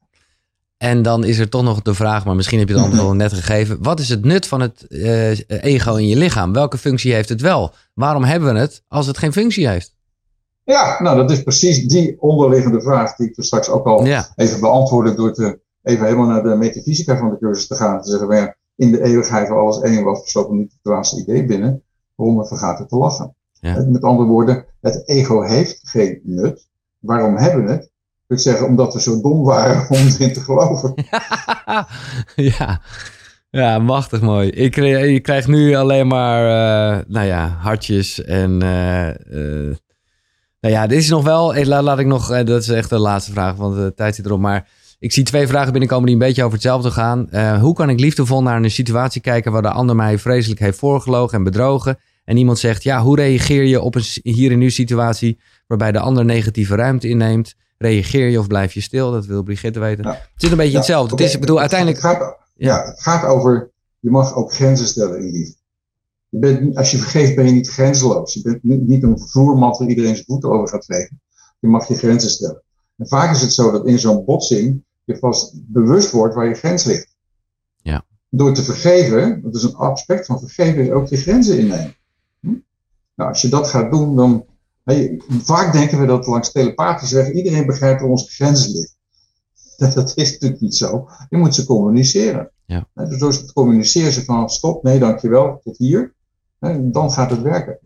En 0.76 1.02
dan 1.02 1.24
is 1.24 1.38
er 1.38 1.48
toch 1.48 1.62
nog 1.62 1.82
de 1.82 1.94
vraag, 1.94 2.24
maar 2.24 2.36
misschien 2.36 2.58
heb 2.58 2.68
je 2.68 2.74
het 2.74 2.82
antwoord 2.82 3.06
al 3.06 3.14
net 3.14 3.32
gegeven. 3.32 3.82
Wat 3.82 4.00
is 4.00 4.08
het 4.08 4.24
nut 4.24 4.46
van 4.46 4.60
het 4.60 4.86
uh, 4.88 5.38
ego 5.48 5.94
in 5.94 6.08
je 6.08 6.16
lichaam? 6.16 6.52
Welke 6.52 6.78
functie 6.78 7.14
heeft 7.14 7.28
het 7.28 7.40
wel? 7.40 7.74
Waarom 7.94 8.24
hebben 8.24 8.52
we 8.52 8.58
het 8.58 8.82
als 8.88 9.06
het 9.06 9.18
geen 9.18 9.32
functie 9.32 9.68
heeft? 9.68 9.94
Ja, 10.64 11.02
nou 11.02 11.16
dat 11.16 11.30
is 11.30 11.42
precies 11.42 11.88
die 11.88 12.20
onderliggende 12.20 12.80
vraag 12.80 13.16
die 13.16 13.28
ik 13.28 13.36
er 13.36 13.44
straks 13.44 13.68
ook 13.68 13.86
al 13.86 14.04
ja. 14.04 14.32
even 14.36 14.60
beantwoordde 14.60 15.14
door 15.14 15.32
te, 15.32 15.60
even 15.82 16.04
helemaal 16.04 16.26
naar 16.26 16.42
de 16.42 16.56
metafysica 16.56 17.18
van 17.18 17.30
de 17.30 17.38
cursus 17.38 17.66
te 17.66 17.74
gaan. 17.74 18.02
Te 18.02 18.10
zeggen, 18.10 18.36
ja, 18.36 18.56
in 18.76 18.90
de 18.90 19.02
eeuwigheid 19.02 19.48
waar 19.48 19.58
alles 19.58 19.80
één 19.80 20.04
was, 20.04 20.22
besloten 20.22 20.56
niet 20.56 20.72
het 20.72 20.82
dwaasste 20.82 21.20
idee 21.20 21.44
binnen. 21.44 21.82
Waarom 22.20 22.46
vergaat 22.46 22.78
het 22.78 22.88
te 22.88 22.96
lachen? 22.96 23.34
Ja. 23.60 23.84
Met 23.88 24.02
andere 24.02 24.28
woorden, 24.28 24.64
het 24.80 25.08
ego 25.08 25.42
heeft 25.42 25.80
geen 25.82 26.20
nut. 26.22 26.68
Waarom 26.98 27.36
hebben 27.36 27.64
we 27.64 27.70
het? 27.70 27.90
Ik 28.28 28.38
zeggen, 28.38 28.66
omdat 28.66 28.94
we 28.94 29.00
zo 29.00 29.20
dom 29.20 29.44
waren 29.44 29.86
om 29.96 29.96
erin 29.96 30.32
te 30.32 30.40
geloven. 30.40 30.94
ja. 32.58 32.80
ja, 33.50 33.78
machtig 33.78 34.20
mooi. 34.20 34.48
Ik, 34.48 35.22
krijg 35.22 35.46
nu 35.46 35.74
alleen 35.74 36.06
maar, 36.06 36.42
uh, 36.42 37.04
nou 37.08 37.26
ja, 37.26 37.48
hartjes 37.48 38.24
en... 38.24 38.62
Uh, 38.62 39.08
uh, 39.08 39.76
nou 40.60 40.74
ja, 40.74 40.86
dit 40.86 40.98
is 40.98 41.08
nog 41.08 41.24
wel... 41.24 41.64
Laat, 41.64 41.82
laat 41.82 41.98
ik 41.98 42.06
nog... 42.06 42.28
dat 42.28 42.62
is 42.62 42.68
echt 42.68 42.90
de 42.90 42.98
laatste 42.98 43.32
vraag, 43.32 43.54
want 43.54 43.74
de 43.74 43.92
tijd 43.96 44.14
zit 44.14 44.26
erop. 44.26 44.40
Maar 44.40 44.68
ik 44.98 45.12
zie 45.12 45.24
twee 45.24 45.46
vragen 45.46 45.72
binnenkomen 45.72 46.06
die 46.06 46.14
een 46.14 46.20
beetje 46.20 46.42
over 46.42 46.54
hetzelfde 46.54 46.90
gaan. 46.90 47.28
hoe 47.60 47.74
kan 47.74 47.90
ik 47.90 48.00
liefdevol 48.00 48.42
naar 48.42 48.62
een 48.62 48.70
situatie 48.70 49.20
kijken... 49.20 49.52
waar 49.52 49.62
de 49.62 49.70
ander 49.70 49.96
mij 49.96 50.18
vreselijk 50.18 50.60
heeft 50.60 50.78
voorgelogen 50.78 51.38
en 51.38 51.44
bedrogen... 51.44 51.98
En 52.30 52.36
iemand 52.36 52.58
zegt, 52.58 52.82
ja, 52.82 53.02
hoe 53.02 53.16
reageer 53.16 53.64
je 53.64 53.80
op 53.80 53.94
een 53.94 54.04
hier 54.22 54.52
en 54.52 54.58
nu 54.58 54.70
situatie... 54.70 55.40
waarbij 55.66 55.92
de 55.92 55.98
ander 55.98 56.24
negatieve 56.24 56.74
ruimte 56.74 57.08
inneemt... 57.08 57.54
Reageer 57.78 58.28
je 58.28 58.38
of 58.38 58.46
blijf 58.46 58.72
je 58.72 58.80
stil? 58.80 59.10
Dat 59.12 59.26
wil 59.26 59.42
Brigitte 59.42 59.80
weten. 59.80 60.04
Ja. 60.04 60.10
Het 60.10 60.42
is 60.42 60.50
een 60.50 60.56
beetje 60.56 60.72
Ja, 60.72 60.78
hetzelfde. 60.78 61.14
Het 61.14 61.24
is, 61.24 61.34
ik 61.34 61.40
bedoel, 61.40 61.60
uiteindelijk... 61.60 62.00
Gaat, 62.00 62.36
ja, 62.54 62.84
het 62.84 63.00
gaat 63.00 63.24
over, 63.24 63.70
je 63.98 64.10
mag 64.10 64.34
ook 64.34 64.52
grenzen 64.52 64.86
stellen 64.86 65.18
in 65.18 65.30
liefde. 65.30 65.56
Je 66.28 66.38
bent, 66.38 66.76
als 66.76 66.90
je 66.90 66.98
vergeeft 66.98 67.34
ben 67.34 67.46
je 67.46 67.52
niet 67.52 67.68
grenzeloos. 67.68 68.34
Je 68.34 68.42
bent 68.42 68.62
niet, 68.62 68.86
niet 68.86 69.02
een 69.02 69.18
vloermat 69.18 69.78
waar 69.78 69.88
iedereen 69.88 70.14
zijn 70.14 70.26
voeten 70.26 70.50
over 70.50 70.68
gaat 70.68 70.84
vegen. 70.84 71.20
Je 71.58 71.68
mag 71.68 71.88
je 71.88 71.94
grenzen 71.94 72.30
stellen. 72.30 72.62
En 72.96 73.08
vaak 73.08 73.34
is 73.34 73.40
het 73.40 73.52
zo 73.52 73.70
dat 73.70 73.86
in 73.86 73.98
zo'n 73.98 74.24
botsing 74.24 74.84
je 75.04 75.16
vast 75.16 75.52
bewust 75.66 76.10
wordt 76.10 76.34
waar 76.34 76.48
je 76.48 76.54
grens 76.54 76.84
ligt. 76.84 77.16
Ja. 77.76 78.04
Door 78.28 78.54
te 78.54 78.62
vergeven, 78.62 79.42
dat 79.42 79.54
is 79.54 79.62
een 79.62 79.74
aspect 79.74 80.26
van 80.26 80.38
vergeven, 80.38 80.82
is 80.82 80.90
ook 80.90 81.08
je 81.08 81.16
grenzen 81.16 81.58
innemen. 81.58 81.98
Nou, 83.20 83.32
als 83.32 83.42
je 83.42 83.48
dat 83.48 83.68
gaat 83.68 83.90
doen, 83.90 84.16
dan. 84.16 84.44
vaak 85.42 85.72
denken 85.72 86.00
we 86.00 86.06
dat 86.06 86.26
langs 86.26 86.52
telepathische 86.52 87.14
weg 87.14 87.32
iedereen 87.32 87.66
begrijpt 87.66 88.00
waar 88.00 88.10
onze 88.10 88.30
grenzen 88.30 88.72
liggen. 88.72 88.94
Dat, 89.76 89.94
dat 90.00 90.12
is 90.16 90.32
natuurlijk 90.32 90.60
niet 90.60 90.76
zo. 90.76 91.08
Je 91.28 91.36
moet 91.36 91.54
ze 91.54 91.64
communiceren. 91.64 92.50
Ja. 92.66 92.86
Dus 92.94 93.18
door 93.18 93.34
ze 93.34 93.44
te 93.44 93.52
communiceren 93.52 94.12
ze 94.12 94.24
van 94.24 94.48
stop, 94.48 94.82
nee 94.82 94.98
dankjewel, 94.98 95.60
tot 95.64 95.78
hier. 95.78 96.14
Hè, 96.58 96.90
Dan 96.90 97.12
gaat 97.12 97.30
het 97.30 97.42
werken. 97.42 97.78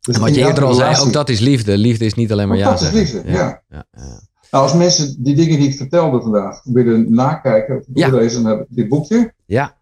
Dus 0.00 0.14
En 0.14 0.20
wat 0.20 0.34
je 0.34 0.46
eerder 0.46 0.64
al 0.64 0.74
zei, 0.74 0.96
ook 0.96 1.12
dat 1.12 1.28
is 1.28 1.40
liefde. 1.40 1.78
Liefde 1.78 2.04
is 2.04 2.14
niet 2.14 2.32
alleen 2.32 2.48
maar 2.48 2.56
ja 2.56 2.70
dat 2.70 2.80
is 2.80 2.80
zeggen. 2.80 2.98
liefde, 2.98 3.30
ja. 3.30 3.62
ja, 3.68 3.86
ja. 3.90 4.20
Nou, 4.50 4.64
als 4.64 4.74
mensen 4.74 5.22
die 5.22 5.34
dingen 5.34 5.58
die 5.58 5.68
ik 5.68 5.76
vertelde 5.76 6.20
vandaag 6.20 6.60
willen 6.64 7.14
nakijken 7.14 7.84
Ja. 7.94 8.08
doorlezen, 8.08 8.42
dan 8.42 8.50
heb 8.52 8.60
ik 8.60 8.76
dit 8.76 8.88
boekje. 8.88 9.34
Ja, 9.46 9.77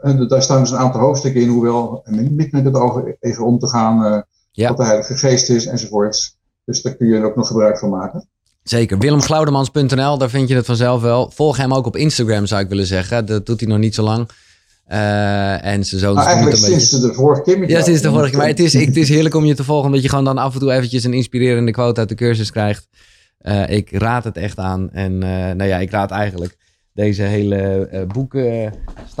En 0.00 0.28
daar 0.28 0.42
staan 0.42 0.60
dus 0.60 0.70
een 0.70 0.78
aantal 0.78 1.00
hoofdstukken 1.00 1.40
in, 1.40 1.48
hoewel 1.48 2.00
en 2.04 2.36
niet 2.36 2.52
met 2.52 2.64
het 2.64 2.74
oog 2.74 3.02
even 3.20 3.44
om 3.44 3.58
te 3.58 3.68
gaan, 3.68 4.04
eh, 4.04 4.20
Ja. 4.50 4.68
wat 4.68 4.76
de 4.76 4.84
Heilige 4.84 5.16
Geest 5.16 5.48
is 5.50 5.66
enzovoorts. 5.66 6.38
Dus 6.64 6.82
daar 6.82 6.94
kun 6.94 7.06
je 7.06 7.16
er 7.16 7.24
ook 7.24 7.36
nog 7.36 7.46
gebruik 7.46 7.78
van 7.78 7.90
maken. 7.90 8.28
zeker. 8.62 8.98
WillemGlaudemans.nl, 8.98 10.18
daar 10.18 10.30
vind 10.30 10.48
je 10.48 10.54
het 10.54 10.66
vanzelf 10.66 11.02
wel. 11.02 11.30
Volg 11.34 11.56
hem 11.56 11.74
ook 11.74 11.86
op 11.86 11.96
Instagram, 11.96 12.46
zou 12.46 12.62
ik 12.62 12.68
willen 12.68 12.86
zeggen. 12.86 13.26
Dat 13.26 13.46
doet 13.46 13.60
hij 13.60 13.68
nog 13.68 13.78
niet 13.78 13.94
zo 13.94 14.02
lang. 14.02 14.28
Eh, 14.84 15.64
en 15.64 15.84
zijn 15.84 16.00
zoon 16.00 16.16
niet 16.16 16.24
eigenlijk 16.24 16.56
een 16.56 16.62
beetje... 16.62 16.80
sinds 16.80 17.06
de 17.06 17.14
vorige 17.14 17.42
keer 17.42 17.68
Ja, 17.68 17.82
sinds 17.82 18.00
de 18.02 18.08
vorige 18.10 18.28
keer. 18.30 18.38
Maar 18.38 18.48
het 18.48 18.60
is, 18.60 18.72
het 18.72 18.96
is 18.96 19.08
heerlijk 19.16 19.34
om 19.34 19.44
je 19.44 19.54
te 19.54 19.64
volgen, 19.64 19.86
omdat 19.86 20.02
je 20.02 20.08
gewoon 20.08 20.24
dan 20.24 20.38
af 20.38 20.54
en 20.54 20.60
toe 20.60 20.72
eventjes 20.72 21.04
een 21.04 21.12
inspirerende 21.14 21.70
quote 21.70 22.00
uit 22.00 22.08
de 22.08 22.14
cursus 22.14 22.50
krijgt. 22.50 22.88
Eh, 23.38 23.68
ik 23.68 23.90
raad 23.92 24.24
het 24.24 24.36
echt 24.36 24.58
aan. 24.58 24.90
En 24.90 25.18
nou 25.18 25.64
ja, 25.64 25.78
ik 25.78 25.90
raad 25.90 26.10
eigenlijk 26.10 26.56
deze 26.92 27.22
hele 27.22 27.56
eh, 27.86 28.06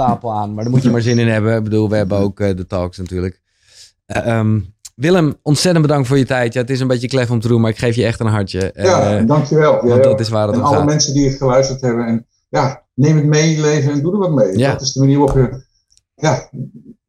boekenstapel 0.06 0.32
aan. 0.42 0.54
Maar 0.54 0.64
daar 0.64 0.72
moet 0.72 0.82
je 0.82 0.90
maar 0.90 1.00
zin 1.02 1.18
in 1.18 1.28
hebben. 1.28 1.56
Ik 1.56 1.62
bedoel, 1.64 1.88
we 1.88 1.96
hebben 1.96 2.18
ook 2.18 2.40
eh, 2.40 2.56
de 2.56 2.66
talks 2.66 2.98
natuurlijk. 2.98 3.40
Eh, 4.06 4.26
ehm, 4.38 4.60
Willem, 4.94 5.34
ontzettend 5.42 5.86
bedankt 5.86 6.08
voor 6.08 6.18
je 6.18 6.26
tijd. 6.26 6.52
Ja, 6.52 6.60
het 6.60 6.70
is 6.70 6.80
een 6.80 6.86
beetje 6.86 7.08
klef 7.08 7.30
om 7.30 7.40
te 7.40 7.48
doen, 7.48 7.60
maar 7.60 7.70
ik 7.70 7.78
geef 7.78 7.96
je 7.96 8.04
echt 8.04 8.20
een 8.20 8.26
hartje. 8.26 8.72
Eh, 8.72 8.84
Ja, 8.84 9.20
dankjewel. 9.20 9.72
Want 9.72 10.02
dat 10.02 10.12
ook. 10.12 10.20
is 10.20 10.28
waar 10.28 10.46
het 10.46 10.56
en 10.56 10.62
alle 10.62 10.76
gaat. 10.76 10.84
mensen 10.84 11.14
die 11.14 11.28
het 11.28 11.36
geluisterd 11.36 11.80
hebben. 11.80 12.06
En 12.06 12.26
ja, 12.48 12.82
neem 12.94 13.16
het 13.16 13.24
mee 13.24 13.42
in 13.42 13.50
je 13.50 13.60
leven 13.60 13.92
en 13.92 14.02
doe 14.02 14.12
er 14.12 14.18
wat 14.18 14.32
mee. 14.32 14.58
Ja. 14.58 14.72
Dat 14.72 14.80
is 14.80 14.92
de 14.92 15.00
manier 15.00 15.18
waarop 15.18 15.36
we 15.36 15.64
ja, 16.14 16.48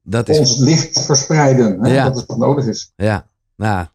Dat 0.04 0.30
is 0.30 0.40
ons 0.40 0.58
licht 0.58 1.06
verspreiden. 1.06 1.82
Hè? 1.82 1.94
Ja. 1.94 2.04
Dat 2.04 2.18
is 2.18 2.24
wat 2.26 2.38
nodig 2.38 2.66
is. 2.66 2.94
Ja, 2.96 3.26
nou, 3.56 3.86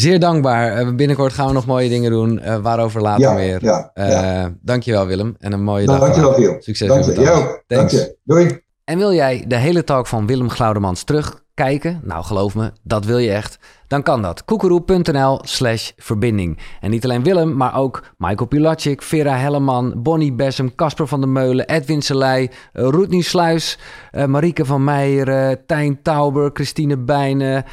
zeer 0.00 0.20
dankbaar. 0.20 0.72
Eh, 0.76 0.94
binnenkort 0.94 1.32
gaan 1.32 1.46
we 1.46 1.52
nog 1.52 1.66
mooie 1.66 1.88
dingen 1.88 2.10
doen, 2.10 2.38
eh, 2.38 2.56
waarover 2.56 3.00
later 3.00 3.22
Ja, 3.22 3.32
meer. 3.32 3.64
ja, 3.64 3.90
Eh, 3.94 4.08
ja. 4.08 4.52
Dankjewel 4.62 5.06
Willem 5.06 5.34
en 5.38 5.52
een 5.52 5.62
mooie 5.62 5.86
dag. 5.86 6.00
Dankjewel. 6.00 6.32
Giel. 6.32 6.56
Succes 6.58 6.88
Dank 6.88 7.00
je. 7.04 7.06
met 7.08 7.16
het 7.16 7.26
Jij 7.26 7.34
alles. 7.34 7.46
ook. 7.48 7.62
Dank 7.66 7.90
je. 7.90 8.16
Doei. 8.24 8.60
En 8.84 8.98
wil 8.98 9.12
jij 9.12 9.44
de 9.48 9.56
hele 9.56 9.84
talk 9.84 10.06
van 10.06 10.26
Willem 10.26 10.50
Glaudemans 10.50 11.02
terugkijken? 11.02 12.00
Nou, 12.04 12.24
geloof 12.24 12.54
me, 12.54 12.72
dat 12.82 13.04
wil 13.04 13.18
je 13.18 13.30
echt. 13.32 13.58
Dan 13.86 14.02
kan 14.02 14.22
dat. 14.22 14.44
koekeroe.nl 14.44 15.38
slash 15.42 15.90
verbinding. 15.96 16.58
En 16.80 16.90
niet 16.90 17.04
alleen 17.04 17.22
Willem, 17.22 17.56
maar 17.56 17.76
ook 17.76 18.02
Michael 18.18 18.46
Pilatschik, 18.48 19.02
Vera 19.02 19.36
Helleman, 19.36 19.94
Bonnie 20.02 20.32
Bessem, 20.32 20.74
Casper 20.74 21.06
van 21.06 21.20
der 21.20 21.28
Meulen, 21.28 21.68
Edwin 21.68 22.02
Selei, 22.02 22.50
Roetnie 22.72 23.22
Sluis, 23.22 23.78
Marieke 24.26 24.64
van 24.64 24.84
Meijeren, 24.84 25.66
Tijn 25.66 26.02
Tauber, 26.02 26.50
Christine 26.52 26.96
Bijnen. 26.98 27.64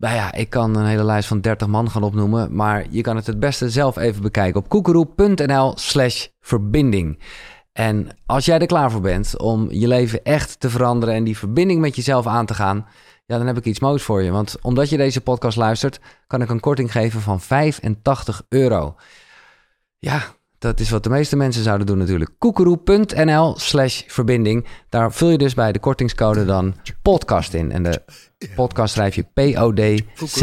Nou 0.00 0.14
ja, 0.14 0.32
ik 0.32 0.50
kan 0.50 0.76
een 0.76 0.86
hele 0.86 1.04
lijst 1.04 1.28
van 1.28 1.40
30 1.40 1.68
man 1.68 1.90
gaan 1.90 2.02
opnoemen, 2.02 2.54
maar 2.54 2.86
je 2.90 3.00
kan 3.00 3.16
het 3.16 3.26
het 3.26 3.40
beste 3.40 3.70
zelf 3.70 3.96
even 3.96 4.22
bekijken 4.22 4.60
op 4.60 4.68
koekeroe.nl 4.68 5.72
slash 5.76 6.26
verbinding. 6.40 7.22
En 7.72 8.08
als 8.26 8.44
jij 8.44 8.58
er 8.58 8.66
klaar 8.66 8.90
voor 8.90 9.00
bent 9.00 9.38
om 9.38 9.70
je 9.70 9.88
leven 9.88 10.24
echt 10.24 10.60
te 10.60 10.70
veranderen 10.70 11.14
en 11.14 11.24
die 11.24 11.38
verbinding 11.38 11.80
met 11.80 11.96
jezelf 11.96 12.26
aan 12.26 12.46
te 12.46 12.54
gaan, 12.54 12.86
ja, 13.26 13.38
dan 13.38 13.46
heb 13.46 13.56
ik 13.56 13.64
iets 13.64 13.80
moois 13.80 14.02
voor 14.02 14.22
je. 14.22 14.30
Want 14.30 14.56
omdat 14.62 14.88
je 14.88 14.96
deze 14.96 15.20
podcast 15.20 15.56
luistert, 15.56 16.00
kan 16.26 16.42
ik 16.42 16.48
een 16.48 16.60
korting 16.60 16.92
geven 16.92 17.20
van 17.20 17.40
85 17.40 18.42
euro. 18.48 18.96
Ja, 19.98 20.22
Dat 20.60 20.80
is 20.80 20.90
wat 20.90 21.02
de 21.02 21.10
meeste 21.10 21.36
mensen 21.36 21.62
zouden 21.62 21.86
doen 21.86 21.98
natuurlijk. 21.98 22.30
Koekeroe.nl 22.38 23.54
slash 23.58 24.02
verbinding. 24.06 24.66
Daar 24.88 25.12
vul 25.12 25.30
je 25.30 25.38
dus 25.38 25.54
bij 25.54 25.72
de 25.72 25.78
kortingscode 25.78 26.44
dan 26.44 26.74
podcast 27.02 27.54
in. 27.54 27.72
En 27.72 27.82
de 27.82 28.02
podcast 28.54 28.92
schrijf 28.94 29.14
je 29.14 29.22
P-O-D-C-A-S-T. 29.34 30.42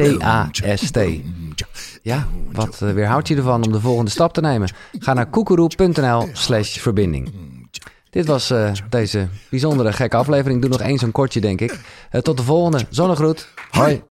Ja, 2.02 2.28
wat 2.52 2.80
uh, 2.84 2.92
weerhoudt 2.92 3.28
je 3.28 3.36
ervan 3.36 3.66
om 3.66 3.72
de 3.72 3.80
volgende 3.80 4.12
stap 4.12 4.34
te 4.34 4.42
nemen? 4.42 4.70
Ga 5.00 5.14
naar 5.14 5.30
koekeroe.nl 5.30 6.30
slash 6.34 6.78
verbinding. 6.78 7.34
Dit 8.10 8.26
was 8.26 8.52
uh, 8.52 8.72
deze 8.90 9.28
bijzondere 9.50 9.94
gekke 9.94 10.18
aflevering. 10.18 10.62
Doe 10.62 10.70
nog 10.70 10.82
één 10.82 10.98
zo'n 10.98 11.12
kortje, 11.12 11.42
denk 11.42 11.62
ik. 11.62 11.72
Uh, 11.72 12.22
tot 12.22 12.38
de 12.38 12.44
volgende. 12.44 12.86
Zonnegroet. 12.90 13.48
Hoi. 13.70 14.04